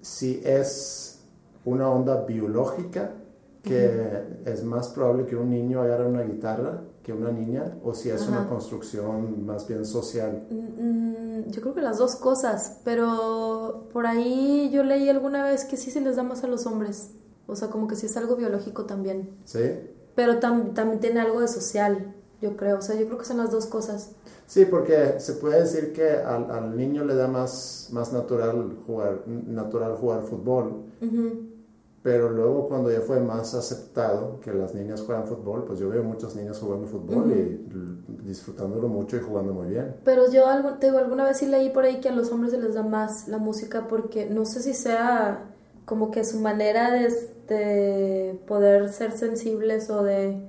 [0.00, 1.20] si es
[1.64, 3.12] una onda biológica
[3.62, 8.10] que es más probable que un niño agarre una guitarra que una niña o si
[8.10, 10.44] es una construcción más bien social.
[10.50, 15.76] Mm, Yo creo que las dos cosas, pero por ahí yo leí alguna vez que
[15.76, 17.12] sí se les da más a los hombres.
[17.46, 19.30] O sea, como que sí es algo biológico también.
[19.44, 19.60] ¿Sí?
[20.16, 22.78] Pero tam- también tiene algo de social, yo creo.
[22.78, 24.10] O sea, yo creo que son las dos cosas.
[24.48, 29.22] Sí, porque se puede decir que al, al niño le da más, más natural, jugar,
[29.26, 30.82] natural jugar fútbol.
[32.06, 36.04] Pero luego cuando ya fue más aceptado que las niñas juegan fútbol, pues yo veo
[36.04, 37.66] muchas niñas jugando fútbol y
[38.28, 39.96] disfrutándolo mucho y jugando muy bien.
[40.04, 40.44] Pero yo
[40.78, 42.84] te digo, alguna vez sí leí por ahí que a los hombres se les da
[42.84, 45.46] más la música porque no sé si sea
[45.84, 47.12] como que su manera de,
[47.48, 50.40] de poder ser sensibles o de,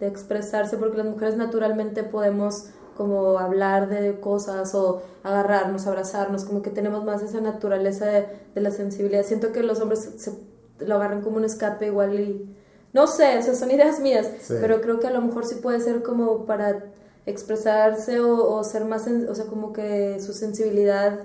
[0.00, 2.66] de expresarse, porque las mujeres naturalmente podemos
[2.98, 8.60] como hablar de cosas o agarrarnos, abrazarnos, como que tenemos más esa naturaleza de, de
[8.60, 9.22] la sensibilidad.
[9.22, 12.54] Siento que los hombres se- lo agarran como un escape igual y...
[12.92, 14.54] No sé, esas son ideas mías, Sí.
[14.60, 16.86] pero creo que a lo mejor sí puede ser como para
[17.26, 21.20] expresarse o, o ser más, o sea, como que su sensibilidad,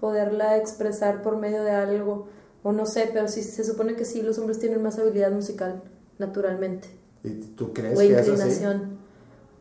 [0.00, 2.26] poderla expresar por medio de algo,
[2.64, 5.82] o no sé, pero sí se supone que sí, los hombres tienen más habilidad musical,
[6.18, 6.88] naturalmente,
[7.22, 8.30] ¿Y tú crees o que es así?
[8.32, 8.98] inclinación.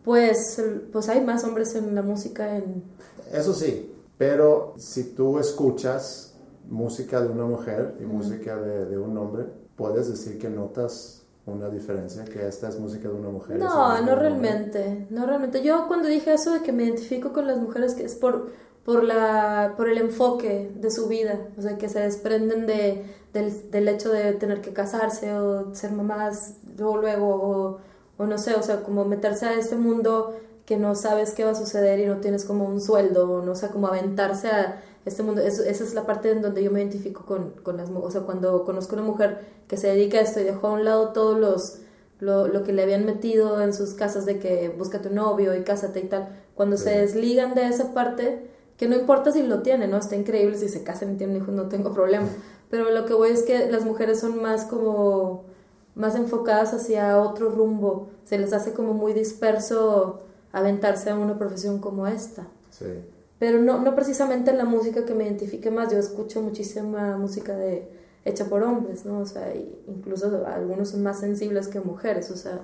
[0.04, 2.84] Pues, pues hay más hombres en la música, en...
[3.32, 6.33] Eso sí, pero si tú escuchas
[6.70, 9.46] música de una mujer y música de, de un hombre,
[9.76, 13.58] puedes decir que notas una diferencia, que esta es música de una mujer.
[13.58, 15.62] No, no realmente, no realmente.
[15.62, 18.52] Yo cuando dije eso de que me identifico con las mujeres, que es por,
[18.86, 23.72] por, la, por el enfoque de su vida, o sea, que se desprenden de, del,
[23.72, 27.78] del hecho de tener que casarse o ser mamás luego, luego, o,
[28.18, 30.34] o no sé, o sea, como meterse a este mundo
[30.66, 33.52] que no sabes qué va a suceder y no tienes como un sueldo, o no
[33.52, 35.42] o sea, como aventarse a este mundo.
[35.42, 38.10] Eso- esa es la parte en donde yo me identifico con, con las mujeres.
[38.10, 40.86] O sea, cuando conozco una mujer que se dedica a esto y dejó a un
[40.86, 41.80] lado todos los
[42.20, 45.64] lo, lo que le habían metido en sus casas de que busca tu novio y
[45.64, 46.98] cásate y tal, cuando se Sí.
[47.00, 49.98] desligan de esa parte, que no importa si lo tienen, ¿no?
[49.98, 52.28] Está increíble si se casan y tienen hijos, no tengo problema.
[52.70, 55.44] Pero lo que voy es que las mujeres son más como,
[55.96, 58.08] más enfocadas hacia otro rumbo.
[58.24, 60.22] Se les hace como muy disperso
[60.54, 62.48] aventarse a una profesión como esta.
[62.72, 62.86] Sí.
[63.44, 65.92] Pero no, no precisamente en la música que me identifique más.
[65.92, 67.90] Yo escucho muchísima música de,
[68.24, 69.20] hecha por hombres, ¿no?
[69.20, 69.54] O sea,
[69.86, 72.32] incluso algunos son más sensibles que mujeres.
[72.32, 72.62] O sea,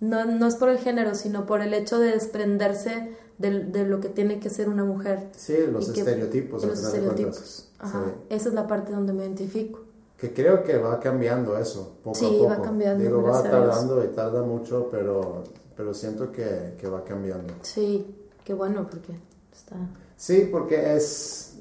[0.00, 4.00] no, no es por el género, sino por el hecho de desprenderse del- de, lo
[4.00, 5.28] que tiene que ser una mujer.
[5.34, 6.60] Sí, los Y que- estereotipos.
[6.60, 7.70] de al los de estereotipos.
[7.78, 8.04] Ajá.
[8.04, 8.26] Sí.
[8.28, 9.80] Esa es la parte donde me identifico.
[10.18, 12.50] Que creo que va cambiando eso, poco Sí, a poco.
[12.50, 17.54] va cambiando, Digo, va tardando y tarda mucho, pero, pero siento que, que va cambiando.
[17.62, 18.14] Sí,
[18.44, 19.14] qué bueno, porque
[19.54, 19.76] está...
[20.16, 21.56] Sí, porque es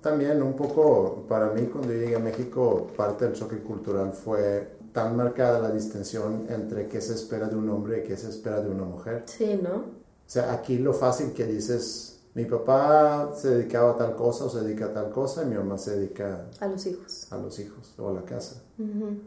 [0.00, 4.76] también un poco, para mí cuando yo llegué a México, parte del choque cultural fue
[4.92, 8.60] tan marcada la distinción entre qué se espera de un hombre y qué se espera
[8.60, 9.22] de una mujer.
[9.26, 9.76] Sí, ¿no?
[9.76, 9.84] O
[10.26, 14.60] sea, aquí lo fácil que dices, mi papá se dedicaba a tal cosa o se
[14.62, 17.26] dedica a tal cosa y mi mamá se dedica A los hijos.
[17.32, 18.62] a los hijos o a la casa.
[18.78, 19.18] Ujú.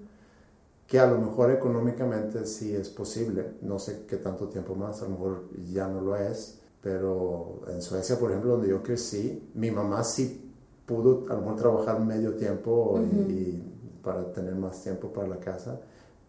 [0.88, 5.06] Que a lo mejor económicamente sí es posible, no sé qué tanto tiempo más, a
[5.06, 9.72] lo mejor ya no lo es, pero en Suecia, por ejemplo, donde yo crecí, mi
[9.72, 10.54] mamá sí
[10.86, 13.63] pudo a lo mejor trabajar medio tiempo y-
[14.04, 15.82] para tener más tiempo para la casa,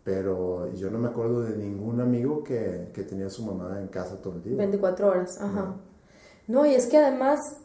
[0.03, 3.87] pero yo no me acuerdo de ningún amigo que, que tenía a su mamá en
[3.89, 4.57] casa todo el día.
[4.57, 5.61] 24 horas, ajá.
[5.61, 5.75] No.
[6.49, 7.59] No, y es que además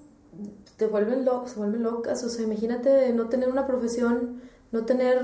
[0.77, 4.41] te vuelven locos, se vuelven locas, o sea, imagínate no tener una profesión,
[4.71, 5.23] no tener,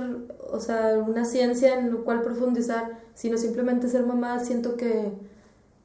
[0.51, 5.11] o sea, una ciencia en la cual profundizar, sino simplemente ser mamá, siento que,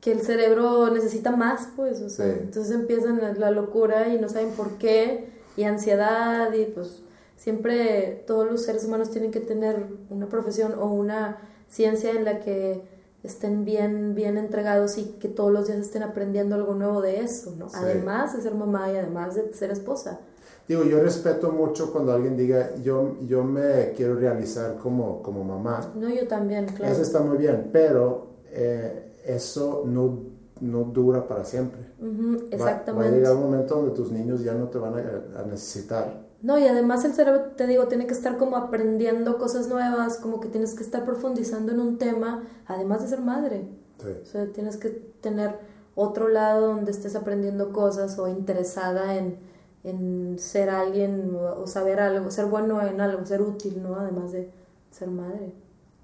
[0.05, 2.39] que el cerebro necesita más, pues, o sea, Sí.
[2.43, 7.01] entonces empiezan la, la locura y no saben por qué, y ansiedad, y pues
[7.37, 11.39] siempre todos los seres humanos tienen que tener una profesión o una
[11.71, 12.83] ciencia en la que
[13.23, 17.55] estén bien, bien entregados y que todos los días estén aprendiendo algo nuevo de eso,
[17.59, 17.71] ¿no?
[17.71, 17.77] Sí.
[17.79, 20.21] Además de ser mamá y además de ser esposa.
[20.69, 25.93] Digo, yo respeto mucho cuando alguien diga, yo, yo me quiero realizar como, como mamá,
[25.95, 26.93] No, yo también, claro.
[26.93, 30.19] Eso está muy bien, pero eh, eso no,
[30.61, 31.81] no dura para siempre.
[31.99, 33.11] Ujú, Va- Va, a exactamente.
[33.11, 36.25] llegar un momento donde tus niños ya no te van a, a necesitar.
[36.43, 40.41] No, y además el cerebro, te digo, tiene que estar como aprendiendo cosas nuevas, como
[40.41, 43.67] que tienes que estar profundizando en un tema, además de ser madre.
[43.99, 44.15] Sí.
[44.23, 45.59] O sea, tienes que tener
[45.95, 49.39] otro lado donde estés aprendiendo cosas o interesada en,
[49.85, 53.97] en ser alguien o saber algo, ser bueno en algo, ser útil, ¿no?
[53.97, 54.51] Además de
[54.91, 55.55] ser madre.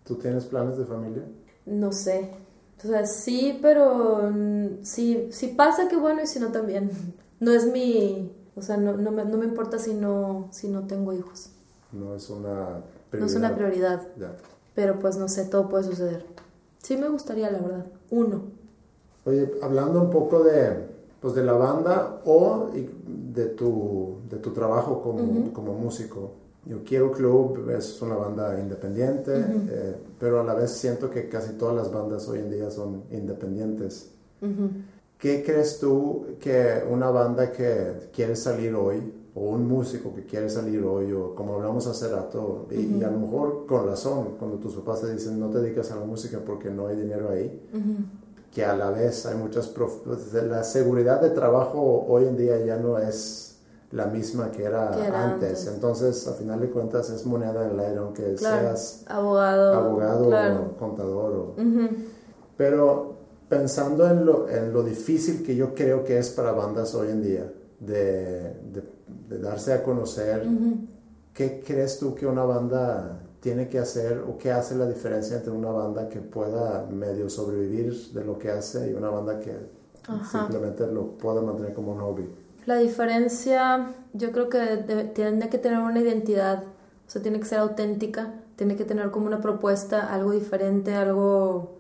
[0.04, 1.24] ¿Tú tienes planes de familia?
[1.66, 2.30] No sé.
[2.82, 4.32] O sea, sí, pero
[4.82, 6.90] sí, si pasa, qué bueno, y si no, también.
[7.40, 8.30] No es mi...
[8.54, 11.48] O sea, no, no, me, no me importa si no, si no tengo hijos.
[11.90, 14.02] No es una No es una prioridad.
[14.18, 14.36] Ya.
[14.74, 16.26] pero pues no sé, todo puede suceder.
[16.82, 17.86] Sí me gustaría, la verdad.
[18.10, 18.42] Uno.
[19.24, 20.86] Oye, hablando un poco de,
[21.20, 22.90] pues de la banda o y
[23.32, 26.32] de tu, de tu trabajo como, como músico.
[26.66, 31.54] Yo Quiero Club es una banda independiente, eh, pero a la vez siento que casi
[31.54, 34.10] todas las bandas hoy en día son independientes.
[35.18, 40.50] ¿Qué crees tú que una banda que quiere salir hoy, o un músico que quiere
[40.50, 44.58] salir hoy, o como hablamos hace rato, y, y a lo mejor con razón, cuando
[44.58, 47.60] tus papás te dicen no te dedicas a la música porque no hay dinero ahí,
[48.52, 49.68] que a la vez hay muchas...
[49.68, 53.49] pues, la seguridad de trabajo hoy en día ya no es
[53.92, 55.48] la misma que era, Que era antes.
[55.61, 55.66] antes.
[55.74, 58.61] Entonces, a final de cuentas, es moneda en el aire, aunque Claro.
[58.68, 59.74] seas Abogado.
[59.74, 60.70] abogado Claro.
[60.74, 61.33] o contador.
[61.33, 61.88] o- Ujú.
[62.57, 63.14] Pero
[63.48, 67.22] pensando en lo, en lo difícil que yo creo que es para bandas hoy en
[67.22, 68.85] día de, de-
[69.29, 70.46] de darse a conocer,
[71.35, 75.50] ¿qué crees tú que una banda tiene que hacer o qué hace la diferencia entre
[75.50, 79.53] una banda que pueda medio sobrevivir de lo que hace y una banda que
[80.07, 80.40] Ajá.
[80.42, 82.29] simplemente lo pueda mantener como un hobby?
[82.70, 84.61] La diferencia, yo creo que
[85.12, 89.26] tiene que tener una identidad, o sea, tiene que ser auténtica, tiene que tener como
[89.26, 91.78] una propuesta, algo diferente, algo,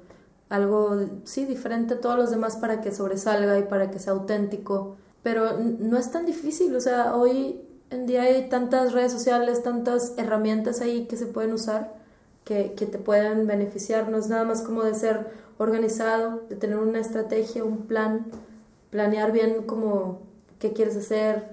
[0.48, 4.96] algo, sí, diferente a todos los demás para que sobresalga y para que sea auténtico.
[5.22, 10.14] Pero no es tan difícil, o sea, hoy en día hay tantas redes sociales, tantas
[10.18, 11.94] herramientas ahí que se pueden usar
[12.42, 14.08] que, que te pueden beneficiar.
[14.08, 18.26] No es nada más como de ser organizado, de tener una estrategia, un plan,
[18.90, 20.29] planear bien como
[20.60, 21.48] qué quieres hacer,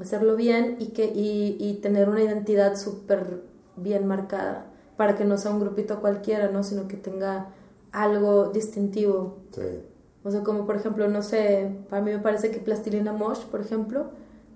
[0.00, 3.42] hacerlo bien y, que, y, y tener una identidad súper
[3.76, 6.62] bien marcada para que no sea un grupito cualquiera, ¿no?
[6.62, 7.48] sino que tenga
[7.92, 9.38] algo distintivo.
[9.52, 9.62] Sí.
[10.22, 13.60] O sea, como por ejemplo, no sé, para mí me parece que Plastilina Mosh, por
[13.60, 14.06] ejemplo,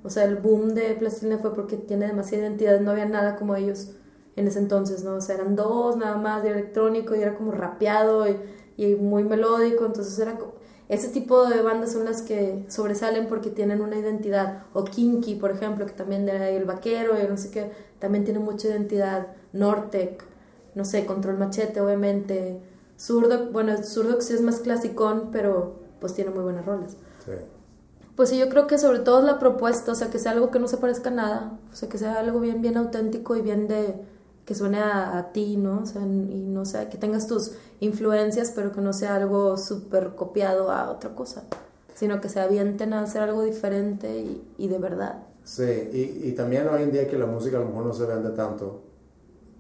[0.03, 3.55] o sea, el boom de Plastilina fue porque tiene demasiada identidad, no había nada como
[3.57, 3.93] ellos
[4.37, 5.17] en ese entonces, ¿no?
[5.17, 8.37] O sea, eran dos nada más de electrónico y era como rapeado y,
[8.77, 10.55] y muy melódico, entonces era co-
[10.89, 14.63] ese tipo de bandas son las que sobresalen porque tienen una identidad.
[14.73, 18.41] O Kinky, por ejemplo, que también era el vaquero y no sé qué, también tiene
[18.41, 19.29] mucha identidad.
[19.53, 20.25] Nortec,
[20.75, 22.63] no sé, Control Machete, obviamente.
[22.99, 26.97] Zurdo, bueno, Zurdo sí es más clasicón, pero pues tiene muy buenas rolas.
[27.25, 27.33] Sí.
[28.17, 30.59] Pues sí, yo creo que sobre todo la propuesta, o sea, que sea algo que
[30.59, 33.69] no se parezca a nada, o sea, que sea algo bien, bien auténtico y bien
[33.69, 33.95] de,
[34.49, 35.83] que suene a, a ti, ¿no?
[35.83, 36.07] O sea, y
[36.49, 41.15] no sea, que tengas tus influencias, pero que no sea algo súper copiado a otra
[41.15, 41.43] cosa,
[41.95, 45.19] sino que se avienten a hacer algo diferente y, y de verdad.
[45.45, 48.07] Sí, y, y también hoy en día que la música a lo mejor no se
[48.07, 48.81] vende tanto,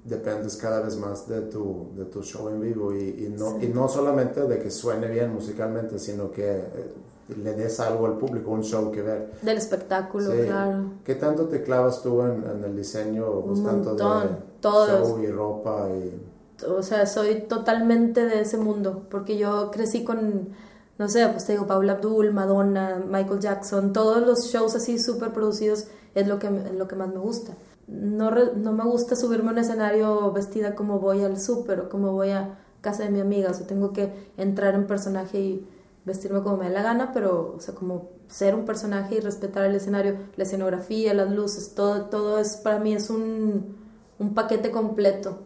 [0.05, 3.67] dependes cada vez más de tu, de tu show en vivo y, y no, Sí.
[3.67, 6.95] y no solamente de que suene bien musicalmente, sino que eh,
[7.43, 9.33] le des algo al público, un show que ver.
[9.43, 10.39] Del espectáculo, Sí.
[10.47, 10.93] claro.
[11.05, 14.29] ¿Qué tanto te clavas tú en, en el diseño, pues, Un tanto montón, de
[14.61, 15.01] todos.
[15.09, 15.89] show y ropa?
[15.91, 16.21] Y,
[16.67, 20.51] o sea, soy totalmente de ese mundo, porque yo crecí con,
[20.99, 25.33] no sé, pues te digo, Paula Abdul, Madonna, Michael Jackson, todos los shows así súper
[25.33, 27.55] producidos es lo que, es lo que más me gusta.
[27.87, 31.89] No, re- no me gusta subirme a un escenario vestida como voy al súper o
[31.89, 35.69] como voy a casa de mi amiga, o sea, tengo que entrar en personaje y
[36.05, 39.65] vestirme como me dé la gana, pero, o sea, como ser un personaje y respetar
[39.65, 43.77] el escenario, la escenografía, las luces, todo, todo es, para mí es un,
[44.19, 45.39] un paquete completo.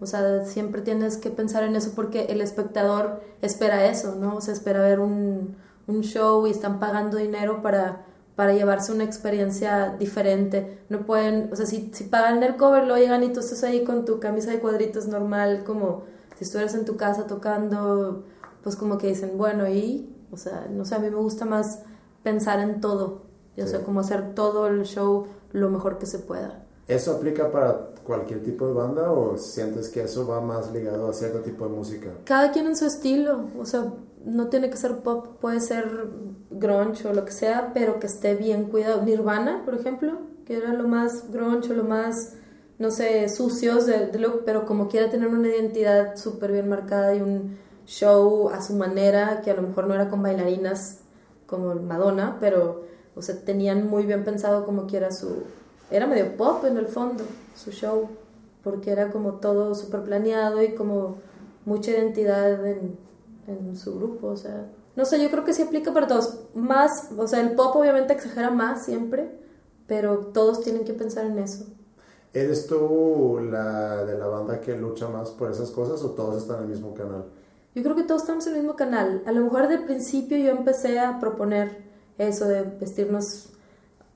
[0.00, 4.36] O sea, siempre tienes que pensar en eso porque el espectador espera eso, ¿no?
[4.36, 8.04] O sea, espera ver un, un show y están pagando dinero para,
[8.36, 10.78] para llevarse una experiencia diferente.
[10.88, 13.82] No pueden, o sea, si, si pagan el cover, lo llegan y tú estás ahí
[13.84, 16.04] con tu camisa de cuadritos normal, como
[16.36, 18.24] si estuvieras en tu casa tocando,
[18.62, 21.80] pues como que dicen, bueno, y, o sea, no sé, a mí me gusta más
[22.22, 23.22] pensar en todo,
[23.56, 23.72] y, o Sí.
[23.72, 26.62] sea, como hacer todo el show lo mejor que se pueda.
[26.86, 31.12] ¿Eso aplica para cualquier tipo de banda o sientes que eso va más ligado a
[31.12, 32.08] cierto tipo de música?
[32.24, 33.92] cada quien en su estilo, o sea,
[34.24, 36.08] no tiene que ser pop, puede ser
[36.50, 39.02] grunge o lo que sea, pero que esté bien cuidado.
[39.02, 42.32] Nirvana, por ejemplo, que era lo más grunge o lo más,
[42.78, 47.20] no sé, sucios de, look, pero como quiera tener una identidad súper bien marcada y
[47.20, 51.00] un show a su manera, que a lo mejor no era con bailarinas
[51.46, 55.44] como Madonna, pero, o sea, tenían muy bien pensado como quiera su...
[55.90, 57.24] Era medio pop en el fondo,
[57.54, 58.08] su show,
[58.62, 61.16] porque era como todo súper planeado y como
[61.64, 62.96] mucha identidad en,
[63.46, 64.70] en su grupo, o sea...
[64.96, 66.40] No sé, yo creo que sí aplica para todos.
[66.54, 69.30] Más, o sea, el pop obviamente exagera más siempre,
[69.86, 71.66] pero todos tienen que pensar en eso.
[72.34, 76.58] ¿Eres tú la de la banda que lucha más por esas cosas o todos están
[76.58, 77.24] en el mismo canal?
[77.74, 79.22] Yo creo que todos estamos en el mismo canal.
[79.24, 81.84] A lo mejor de principio yo empecé a proponer
[82.18, 83.50] eso de vestirnos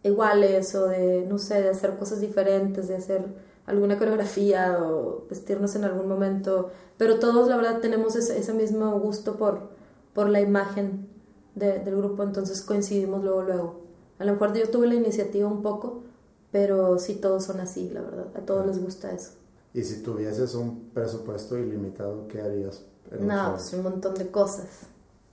[0.03, 3.25] iguales o de, no sé, de hacer cosas diferentes, de hacer
[3.67, 8.99] alguna coreografía o vestirnos en algún momento, pero todos la verdad tenemos ese, ese mismo
[8.99, 9.71] gusto por,
[10.15, 11.09] por la imagen
[11.55, 13.81] de- del grupo, entonces coincidimos luego, luego.
[14.19, 16.03] A lo mejor yo tuve la iniciativa un poco,
[16.51, 19.33] pero sí todos son así, la verdad, a todos les gusta eso.
[19.75, 22.85] Y si tuvieses un presupuesto ilimitado, ¿qué harías?
[23.19, 24.67] un No, pues un montón de cosas,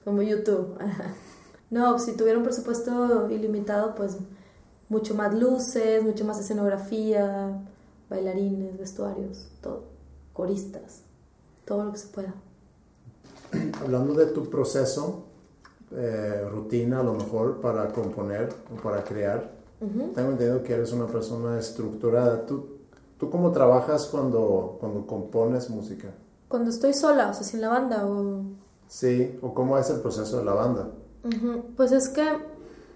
[0.05, 0.78] como YouTube.
[1.70, 4.17] no, si tuviera un presupuesto ilimitado, pues
[4.89, 7.61] mucho más luces, mucho más escenografía,
[8.09, 9.83] bailarines, vestuarios, todo,
[10.33, 11.03] coristas,
[11.65, 12.33] todo lo que se pueda.
[13.81, 15.23] Hablando de tu proceso,
[15.91, 20.11] eh, rutina a lo mejor para componer o para crear, Ujú.
[20.13, 22.45] tengo entendido que eres una persona estructurada.
[22.45, 22.79] ¿Tú,
[23.17, 26.09] tú cómo trabajas cuando, cuando compones música?
[26.47, 28.41] Cuando estoy sola, o sea, sin la banda, o...
[28.87, 30.89] Sí, o cómo es el proceso de la banda.
[31.77, 32.23] Pues es que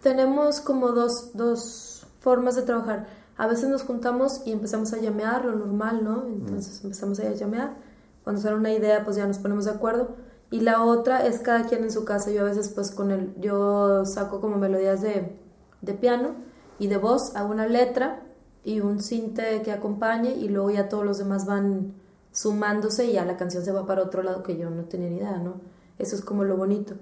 [0.04, 3.08] tenemos como dos, dos formas de trabajar.
[3.38, 6.28] A veces nos juntamos y empezamos a llamear, lo normal, ¿no?
[6.28, 7.76] Entonces empezamos a llamear.
[8.24, 10.10] Cuando sale una idea, pues ya nos ponemos de acuerdo.
[10.52, 12.30] Y la otra es cada quien en su casa.
[12.30, 15.36] Yo a veces, pues con el, yo saco como melodías de,
[15.82, 16.36] de piano
[16.78, 18.22] y de voz, hago una letra
[18.64, 21.94] y un cinte que acompañe y luego ya todos los demás van
[22.32, 25.18] sumándose y ya la canción se va para otro lado que yo no tenía ni
[25.18, 25.56] idea, ¿no?
[25.98, 26.96] Eso es como lo bonito.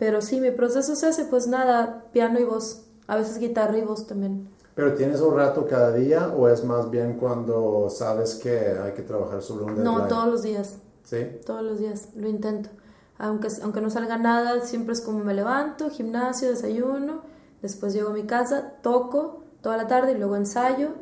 [0.00, 3.82] Pero sí, mi proceso se hace pues nada, piano y voz, a veces guitarra y
[3.82, 4.48] voz también.
[4.74, 9.02] ¿Pero tienes un rato cada día o es más bien cuando sabes que hay que
[9.02, 9.94] trabajar sobre un deadline?
[9.94, 11.26] No, todos los días, ¿Sí?
[11.44, 12.70] todos los días, lo intento.
[13.18, 17.20] Aunque, aunque no salga nada, siempre es como me levanto, gimnasio, desayuno,
[17.60, 20.92] después llego a mi casa, toco toda la tarde y luego ensayo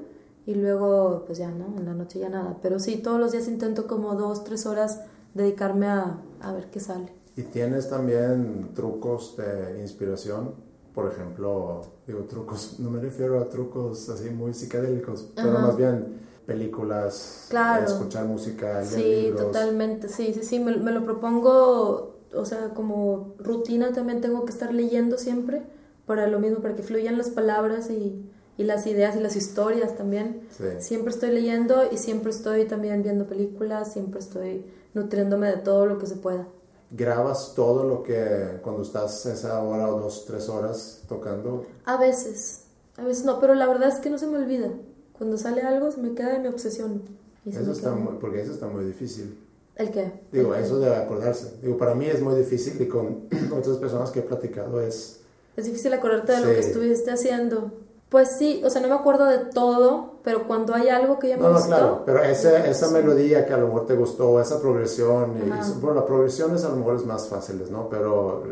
[0.44, 1.66] y luego pues ya, ¿no?
[1.78, 2.56] En la noche ya nada.
[2.62, 5.02] Pero sí, todos los días intento como dos, tres horas
[5.34, 7.17] dedicarme a, a ver qué sale.
[7.38, 10.54] ¿Y tienes también trucos de inspiración?
[10.92, 16.18] Por ejemplo, digo trucos, no me refiero a trucos así muy psicodélicos, pero más bien
[16.46, 17.86] películas, Claro.
[17.86, 19.42] escuchar música, Sí, libros.
[19.52, 24.50] totalmente, sí, sí, sí, me, me lo propongo, o sea, como rutina también tengo que
[24.50, 25.62] estar leyendo siempre
[26.06, 29.96] para lo mismo, para que fluyan las palabras y, y las ideas y las historias
[29.96, 30.40] también.
[30.56, 30.64] Sí.
[30.80, 34.64] Siempre estoy leyendo y siempre estoy también viendo películas, siempre estoy
[34.94, 36.48] nutriéndome de todo lo que se pueda.
[36.90, 41.66] ¿Grabas todo lo que cuando estás esa hora o dos, tres horas tocando?
[41.84, 42.62] A veces,
[42.96, 44.70] a veces no, pero la verdad es que no se me olvida.
[45.12, 47.02] Cuando sale algo se me queda en mi obsesión.
[47.44, 49.38] Y Eso está muy, porque eso está muy difícil.
[49.76, 50.12] ¿El qué?
[50.32, 50.66] Digo, ¿El qué?
[50.66, 51.56] eso de acordarse.
[51.62, 55.20] Digo, para mí es muy difícil y con otras personas que he platicado es...
[55.56, 57.72] Es difícil acordarte de lo que estuviste haciendo.
[58.08, 61.36] Pues sí, o sea, no me acuerdo de todo, pero cuando hay algo que ya
[61.36, 61.68] me No, no, gustó.
[61.68, 65.48] claro, pero esa melodía que a lo mejor te gustó, esa progresión, y,
[65.80, 67.88] bueno, la progresión es a lo mejor es más fáciles, ¿no?
[67.90, 68.44] Pero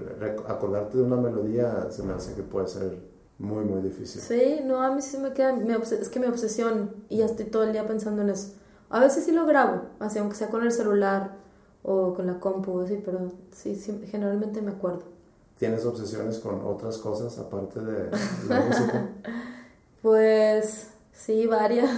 [0.47, 2.99] acordarte de una melodía se me hace que puede ser
[3.39, 4.21] muy, muy difícil.
[4.21, 7.47] Sí, no, a mí sí me queda, me es que me obsesión y ya estoy
[7.47, 8.53] todo el día pensando en eso.
[8.91, 11.33] A veces sí lo grabo, así aunque sea con el celular
[11.83, 15.16] o con la compu, así, pero sí, sí, generalmente me acuerdo.
[15.59, 18.11] ¿Tienes obsesiones con otras cosas aparte de
[18.49, 19.09] la música?
[20.03, 21.91] Pues sí, varias.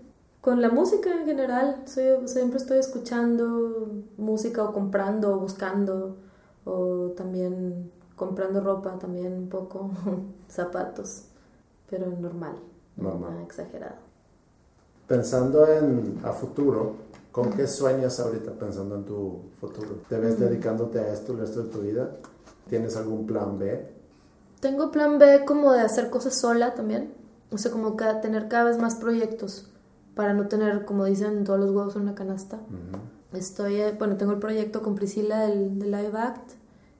[0.40, 6.16] Con la música en general, soy- siempre estoy escuchando música o comprando o buscando
[6.64, 9.90] o también comprando ropa también un poco,
[10.48, 11.24] zapatos,
[11.90, 12.56] pero normal,
[12.96, 13.30] Normal.
[13.32, 13.96] nada exagerado.
[15.08, 16.94] Pensando en a futuro,
[17.32, 19.96] ¿con qué sueñas ahorita pensando en tu futuro?
[20.08, 22.10] ¿Te ves dedicándote a esto el resto de tu vida?
[22.68, 23.86] ¿Tienes algún plan B?
[24.60, 27.12] Tengo plan B como de hacer cosas sola también,
[27.50, 29.70] o sea, como tener cada vez más proyectos
[30.14, 32.58] para no tener, como dicen, todos los huevos en una canasta.
[33.32, 36.52] Estoy, eh, bueno, tengo el proyecto con Priscila del, del Live Act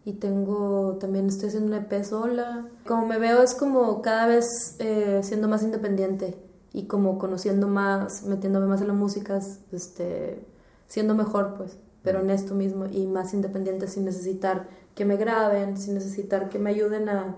[0.05, 2.69] y tengo, también estoy haciendo una EP sola.
[2.87, 6.37] Como me veo es como cada vez eh, siendo más independiente
[6.73, 9.41] y como conociendo más, metiéndome más en la música,
[9.73, 10.47] este,
[10.87, 15.76] siendo mejor pues, pero en esto mismo y más independiente sin necesitar que me graben,
[15.76, 17.36] sin necesitar que me ayuden a,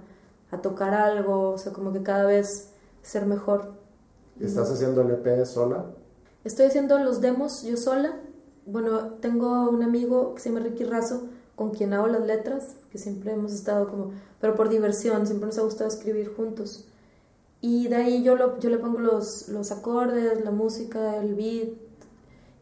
[0.50, 2.70] a tocar algo, o sea, como que cada vez
[3.02, 3.72] ser mejor.
[4.40, 5.86] ¿Estás haciendo el EP sola?
[6.44, 8.20] Estoy haciendo los demos yo sola.
[8.64, 11.24] Bueno, tengo un amigo que se llama Ricky Razo,
[11.56, 15.58] con quien hago las letras, que siempre hemos estado como, pero por diversión, siempre nos
[15.58, 16.86] ha gustado escribir juntos.
[17.60, 21.70] Y de ahí yo, lo, yo le pongo los, los acordes, la música, el beat,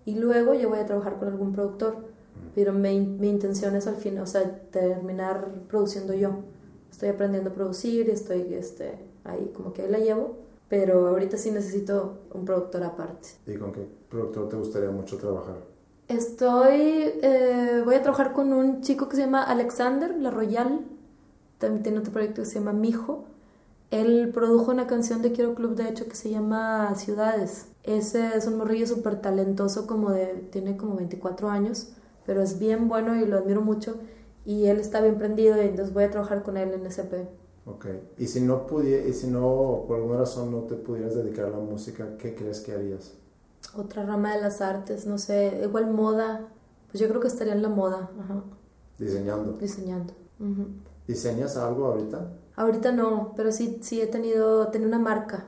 [0.06, 2.15] y luego yo voy a trabajar con algún productor.
[2.54, 6.30] Pero mi, mi intención es al fin, o sea, terminar produciendo yo.
[6.90, 10.36] Estoy aprendiendo a producir estoy este, ahí como que ahí la llevo,
[10.68, 13.28] pero ahorita sí necesito un productor aparte.
[13.46, 15.56] ¿Y con qué productor te gustaría mucho trabajar?
[16.08, 16.80] Estoy,
[17.20, 20.86] eh, voy a trabajar con un chico que se llama Alexander La Royal,
[21.58, 23.24] también tiene otro proyecto que se llama Mijo,
[23.90, 27.68] Él produjo una canción de Quiero Club, de hecho, que se llama Ciudades.
[27.82, 31.88] Ese es un morrillo súper talentoso, como de, tiene como 24 años,
[32.26, 33.96] pero es bien bueno y lo admiro mucho.
[34.44, 37.26] Y él está bien prendido y entonces voy a trabajar con él en SP.
[37.66, 37.86] Ok.
[38.18, 41.50] Y si no pudie, y si no, por alguna razón no te pudieras dedicar a
[41.50, 43.14] la música, ¿qué crees que harías?
[43.76, 46.48] Otra rama de las artes, no sé, igual moda.
[46.90, 48.44] Pues yo creo que estaría en la moda, ajá,
[48.98, 49.52] Diseñando.
[49.54, 50.12] diseñando.
[50.38, 50.66] Ujú.
[51.08, 52.32] ¿Diseñas algo ahorita?
[52.54, 55.46] Ahorita no, pero sí, sí he tenido, tenía una marca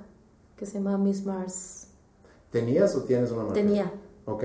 [0.56, 1.86] que se llama Miss Mars.
[2.50, 3.54] ¿Tenías o tienes una marca?
[3.54, 3.92] Tenía,
[4.26, 4.44] Ok,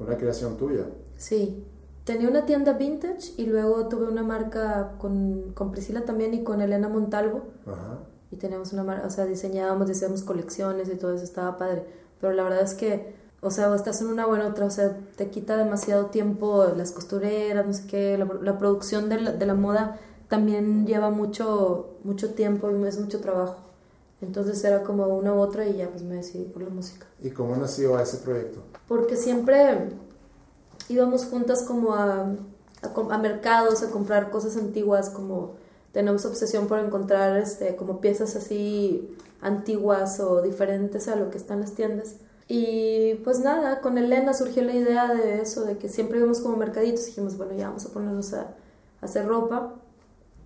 [0.00, 0.86] una creación tuya.
[1.22, 1.64] Sí.
[2.04, 6.60] Tenía una tienda vintage y luego tuve una marca con, con Priscila también y con
[6.60, 7.42] Elena Montalvo.
[7.64, 8.00] Ajá.
[8.32, 11.84] Y teníamos una marca, o sea, diseñábamos, diseñábamos colecciones y todo eso, estaba padre.
[12.20, 14.96] Pero la verdad es que, o sea, o estás en una buena otra, o sea,
[15.16, 19.46] te quita demasiado tiempo las costureras, no sé qué, la, la producción de la, de
[19.46, 23.58] la moda también lleva mucho, mucho tiempo y es mucho trabajo.
[24.22, 27.06] Entonces era como una u otra y ya pues me decidí por la música.
[27.20, 28.60] ¿Y cómo nació ese proyecto?
[28.88, 29.90] Porque siempre
[30.92, 32.20] íbamos juntas como a,
[32.82, 35.54] a, a mercados a comprar cosas antiguas, como
[35.92, 41.60] tenemos obsesión por encontrar este, como piezas así antiguas o diferentes a lo que están
[41.60, 42.16] las tiendas.
[42.48, 46.56] Y pues nada, con Elena surgió la idea de eso, de que siempre íbamos como
[46.56, 48.54] mercaditos y dijimos, bueno, ya vamos a ponernos a, a
[49.00, 49.74] hacer ropa.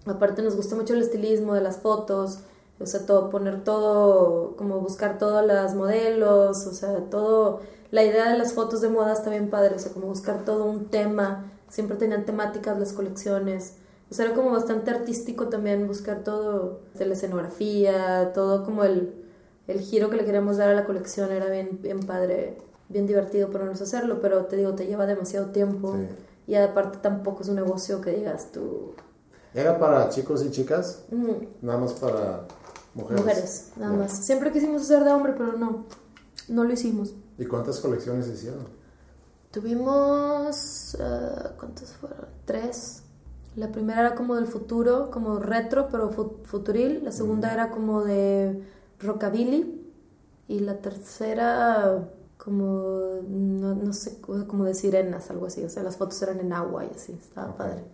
[0.06, 2.40] Aparte nos gusta mucho el estilismo de las fotos,
[2.78, 7.60] o sea, todo, poner todo, como buscar todas las modelos, o sea, todo,
[7.90, 10.64] la idea de las fotos de moda está bien padre, o sea, como buscar todo
[10.64, 13.74] un tema, siempre tenían temáticas las colecciones,
[14.10, 19.24] o sea, era como bastante artístico también buscar todo de la escenografía, todo como el,
[19.66, 22.58] el giro que le queríamos dar a la colección era bien, bien padre,
[22.88, 26.52] bien divertido ponernos a hacerlo, pero te digo, te lleva demasiado tiempo Sí.
[26.52, 28.92] y aparte tampoco es un negocio que digas tú,
[29.54, 31.04] ¿Era para chicos y chicas?
[31.10, 31.30] mm,
[31.62, 32.42] Nada más para
[32.94, 33.20] mujeres.
[33.24, 34.12] mujeres, nada más.
[34.26, 35.86] Siempre quisimos hacer de hombre, pero no,
[36.48, 37.14] no lo hicimos.
[37.38, 38.66] ¿Y cuántas colecciones hicieron?
[39.50, 42.26] Tuvimos, eh, ¿cuántas fueron?
[42.44, 43.02] Tres.
[43.56, 47.02] La primera era como del futuro, como retro, pero fu- futuril.
[47.04, 47.54] La segunda Ujú.
[47.54, 48.62] era como de
[49.00, 49.82] rockabilly.
[50.48, 52.08] Y la tercera
[52.38, 55.64] como, no, no sé, como de sirenas, algo así.
[55.64, 57.56] O sea, las fotos eran en agua y así, estaba Ok.
[57.56, 57.84] padre.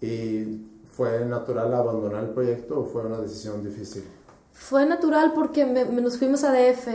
[0.00, 4.04] ¿Y fue natural abandonar el proyecto o fue una decisión difícil?
[4.52, 6.88] Fue natural porque me, me- nos fuimos a DF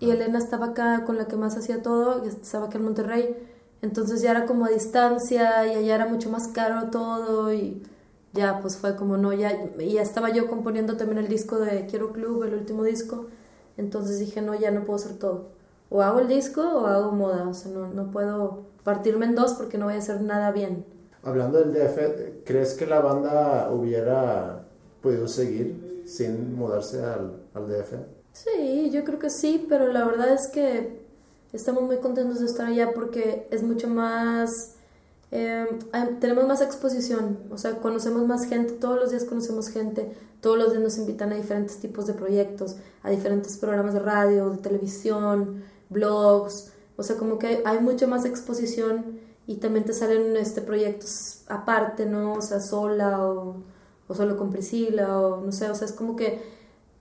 [0.00, 3.36] y Elena estaba acá con la que más hacía todo, y estaba acá en Monterrey.
[3.82, 7.82] Entonces ya era como a distancia y allá era mucho más caro todo y
[8.32, 12.12] ya pues fue como no, ya, ya estaba yo componiendo también el disco de Quiero
[12.12, 13.26] Club, el último disco.
[13.76, 15.48] Entonces dije, no, ya no puedo hacer todo.
[15.90, 19.54] O hago el disco o hago moda, o sea, no, no puedo partirme en dos
[19.54, 20.84] porque no voy a hacer nada bien.
[21.22, 24.64] Hablando del DF, ¿crees que la banda hubiera
[25.02, 28.15] podido seguir sin mudarse al, al DF?
[28.44, 31.00] Sí, yo creo que sí, pero la verdad es que
[31.52, 34.74] estamos muy contentos de estar allá porque es mucho más...
[35.92, 40.58] hay- tenemos más exposición, o sea, conocemos más gente, todos los días conocemos gente, todos
[40.58, 44.58] los días nos invitan a diferentes tipos de proyectos, a diferentes programas de radio, de
[44.58, 50.60] televisión, blogs, o sea, como que hay mucha más exposición y también te salen este,
[50.62, 52.34] proyectos aparte, ¿no?
[52.34, 53.62] O sea, sola o,
[54.08, 56.40] o solo con Priscila o no sé, o sea, es como que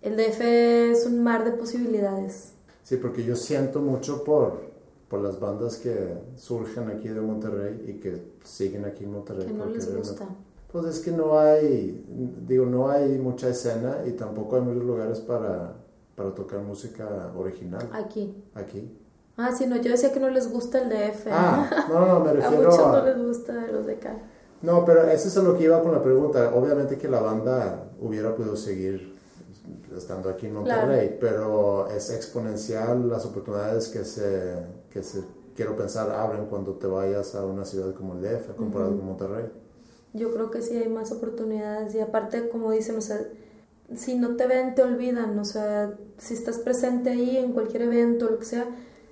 [0.06, 2.54] el DF es un mar de posibilidades.
[2.84, 4.62] Sí, porque yo siento mucho por,
[5.10, 9.48] por las bandas que surgen aquí de Monterrey y que siguen aquí en Monterrey.
[9.48, 10.28] Que no les gusta.
[10.72, 12.06] Pues es que no hay,
[12.48, 15.74] digo, no hay mucha escena y tampoco hay muchos lugares para,
[16.16, 18.36] para tocar música original Aquí.
[18.54, 18.92] aquí.
[19.38, 21.28] Ah, sí, no, yo decía que no les gusta el DF.
[21.32, 22.92] Ah, no, no, me a refiero muchos a...
[22.92, 24.20] no les gusta de los de acá.
[24.62, 26.54] No, pero eso es a lo que iba con la pregunta.
[26.54, 29.15] Obviamente que la banda hubiera podido seguir
[29.96, 34.56] estando aquí en Monterrey, pero es exponencial las oportunidades que se,
[34.90, 35.24] que se,
[35.56, 39.46] quiero pensar, abren cuando te vayas a una ciudad como el DF, comparado con Monterrey.
[40.14, 43.20] Yo creo que sí hay más oportunidades y aparte, como dicen, o sea,
[43.96, 48.30] si no te ven, te olvidan, o sea, si estás presente ahí en cualquier evento,
[48.30, 48.66] lo que sea,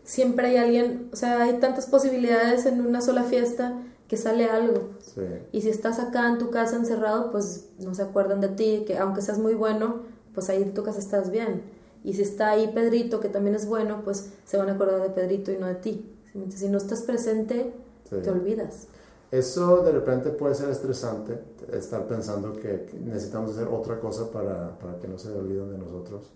[0.04, 4.90] siempre hay alguien, o sea, hay tantas posibilidades en una sola fiesta que sale algo.
[5.00, 5.22] Sí.
[5.52, 8.98] Y si estás acá en tu casa encerrado, pues no se acuerdan de ti, que
[8.98, 10.02] aunque seas muy bueno,
[10.34, 11.62] pues ahí en tu casa estás bien.
[12.04, 15.10] Y si está ahí Pedrito, que también es bueno, pues se van a acordar de
[15.10, 16.10] Pedrito y no de ti.
[16.50, 17.74] Si no estás presente,
[18.10, 18.18] Sí.
[18.22, 18.88] te olvidas.
[19.32, 21.40] Eso de repente puede ser estresante,
[21.72, 26.32] estar pensando que necesitamos hacer otra cosa para, para que no se olviden de nosotros.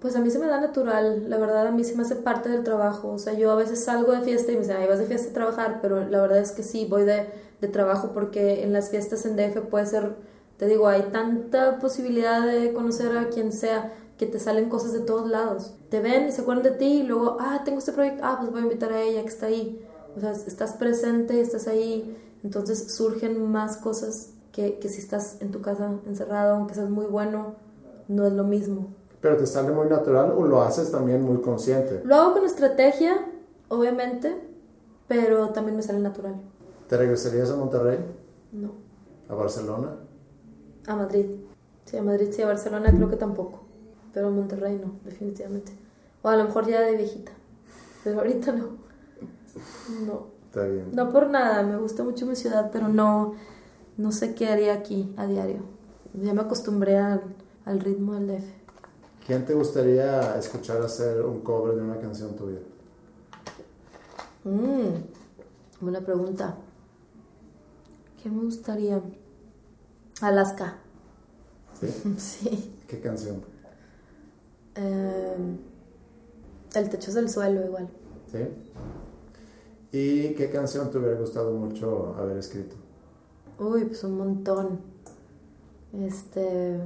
[0.00, 2.48] Pues a mí se me da natural, la verdad a mí se me hace parte
[2.48, 5.00] del trabajo, o sea, yo a veces salgo de fiesta y me dicen, ay, vas
[5.00, 7.26] de fiesta a trabajar, pero la verdad es que sí, voy de,
[7.60, 10.12] de trabajo porque en las fiestas en DF puede ser
[10.58, 15.00] Te digo, hay tanta posibilidad de conocer a quien sea que te salen cosas de
[15.00, 15.74] todos lados.
[15.88, 18.50] Te ven y se acuerdan de ti y luego, ah, tengo este proyecto, ah, pues
[18.50, 19.80] voy a invitar a ella que está ahí.
[20.16, 25.52] O sea, estás presente, estás ahí, entonces surgen más cosas que, que si estás en
[25.52, 27.54] tu casa encerrado, aunque seas muy bueno,
[28.08, 28.88] no es lo mismo.
[29.20, 32.00] ¿Pero te sale muy natural o lo haces también muy consciente?
[32.04, 33.26] Lo hago con estrategia,
[33.68, 34.34] obviamente,
[35.06, 36.34] pero también me sale natural.
[36.88, 37.98] ¿Te regresarías a Monterrey?
[38.50, 38.72] No.
[39.28, 40.07] ¿A Barcelona?
[40.88, 41.26] A Madrid.
[41.84, 43.60] Sí, a Madrid sí, a Barcelona creo que tampoco.
[44.14, 45.72] Pero a Monterrey no, definitivamente.
[46.22, 47.32] O a lo mejor ya de viejita.
[48.02, 48.68] Pero ahorita no.
[50.06, 50.26] No.
[50.46, 50.88] Está bien.
[50.92, 53.34] No por nada, me gusta mucho mi ciudad, pero no,
[53.98, 55.60] no sé qué haría aquí a diario.
[56.14, 57.22] Ya me acostumbré al,
[57.66, 58.44] al ritmo del DF.
[59.26, 62.60] ¿Quién te gustaría escuchar hacer un cover de una canción tuya?
[64.44, 66.56] Mm, buena pregunta.
[68.22, 69.02] ¿Qué me gustaría?
[70.20, 70.76] Alaska.
[71.80, 71.86] ¿Sí?
[72.18, 72.74] Sí.
[72.86, 73.42] ¿Qué canción?
[74.74, 75.36] Eh,
[76.74, 77.88] el techo es del suelo igual.
[78.30, 78.38] ¿Sí?
[79.90, 82.76] ¿Y qué canción te hubiera gustado mucho haber escrito?
[83.58, 84.80] Uy, pues un montón.
[85.92, 86.78] Este.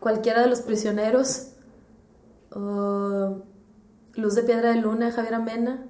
[0.00, 1.52] Cualquiera de los prisioneros.
[2.54, 5.86] Luz de Piedra de Luna, Javier Amena.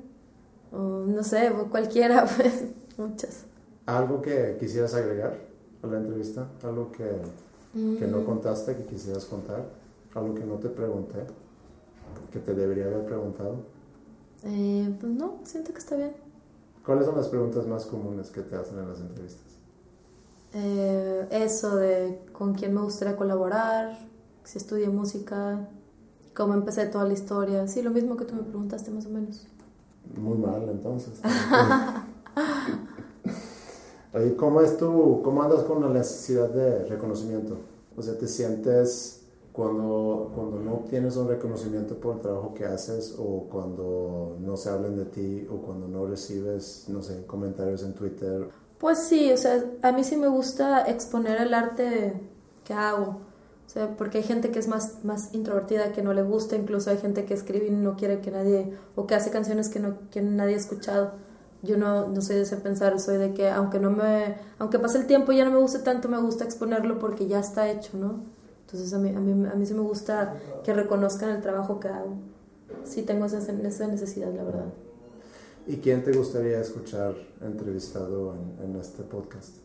[0.72, 2.64] No sé, cualquiera, pues.
[2.97, 3.45] Muchas.
[3.87, 5.53] ¿Algo que quisieras agregar
[5.85, 6.49] a la entrevista?
[6.62, 7.09] ¿Algo que,
[7.72, 9.64] que no contaste, que quisieras contar?
[10.14, 11.26] ¿Algo que no te pregunté?
[12.32, 13.57] ¿Que te debería haber preguntado?
[14.45, 16.12] Eh, pues no, siento que está bien.
[16.85, 19.55] ¿Cuáles son las preguntas más comunes que te hacen en las entrevistas?
[20.53, 23.99] Eh, eso de con quién me gustaría colaborar,
[24.45, 25.66] si estudié música,
[26.35, 27.66] cómo empecé toda la historia.
[27.66, 29.47] Sí, lo mismo que tú me preguntaste más o menos.
[30.16, 31.20] Muy mal, entonces.
[34.14, 37.58] Oye, ¿cómo es tu, cómo andas con la necesidad de reconocimiento?
[37.96, 43.16] O sea, ¿te sientes cuando, cuando no obtienes un reconocimiento por el trabajo que haces
[43.18, 47.94] o cuando no se hablan de ti o cuando no recibes, no sé, comentarios en
[47.94, 48.48] Twitter?
[48.78, 52.14] Pues sí, o sea, a mí sí me gusta exponer el arte
[52.62, 53.18] que hago.
[53.66, 56.90] O sea, porque hay gente que es más, más introvertida, que no le gusta, incluso
[56.90, 60.08] hay gente que escribe y no quiere que nadie, o que hace canciones que, no,
[60.10, 61.12] que nadie ha escuchado.
[61.64, 64.98] Yo no, no soy de ese pensar, soy de que aunque no me, aunque pase
[64.98, 67.96] el tiempo y ya no me guste tanto, me gusta exponerlo porque ya está hecho,
[67.96, 68.20] ¿no?
[68.66, 71.88] Entonces a mí, a mí, a mí sí me gusta que reconozcan el trabajo que
[71.88, 72.16] hago.
[72.84, 74.66] Sí tengo esa, esa necesidad, la verdad.
[75.66, 79.56] ¿Y quién te gustaría escuchar entrevistado en, en este podcast?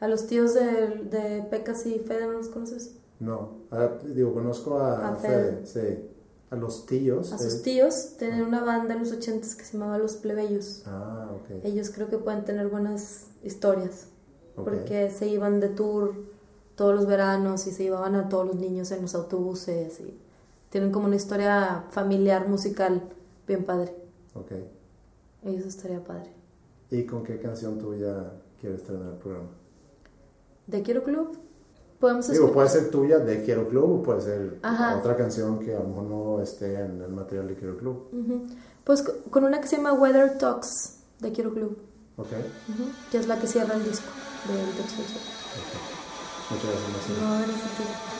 [0.00, 2.96] A los tíos de, de Pecas y Fede, ¿no los conoces?
[3.20, 5.62] No, ah, digo, conozco a, A a Fede.
[5.64, 6.08] Fede, sí.
[6.52, 7.32] A los tíos.
[7.32, 10.82] A de- sus tíos tenían una banda en los ochentas que se llamaba Los Plebeyos.
[10.86, 11.64] Ah, ok.
[11.64, 14.08] Ellos creo que pueden tener buenas historias
[14.54, 16.14] porque se iban de tour
[16.76, 20.18] todos los veranos y se llevaban a todos los niños en los autobuses y
[20.68, 23.02] tienen como una historia familiar musical
[23.46, 23.94] bien padre.
[24.34, 24.52] Ok.
[25.44, 26.30] Eso estaría padre.
[26.90, 28.30] ¿Y con qué canción tuya
[28.60, 29.48] quieres terminar el programa?
[30.66, 31.38] ¿De Quiero Club?
[32.02, 34.96] Podemos Digo, escuchar- puede ser tuya de Quiero Club o puede ser Ajá.
[34.98, 38.08] otra canción que a lo mejor no esté en el material de Quiero Club.
[38.12, 38.42] Ujú.
[38.82, 41.78] Pues co- con una que se llama Weather Talks de Quiero Club,
[42.16, 42.26] Ok.
[42.70, 44.06] ujú, que es la que cierra el disco
[44.48, 45.22] del Techo del Sol.
[46.50, 47.20] Muchas gracias, Marcelo.
[47.20, 48.11] No, gracias a ti.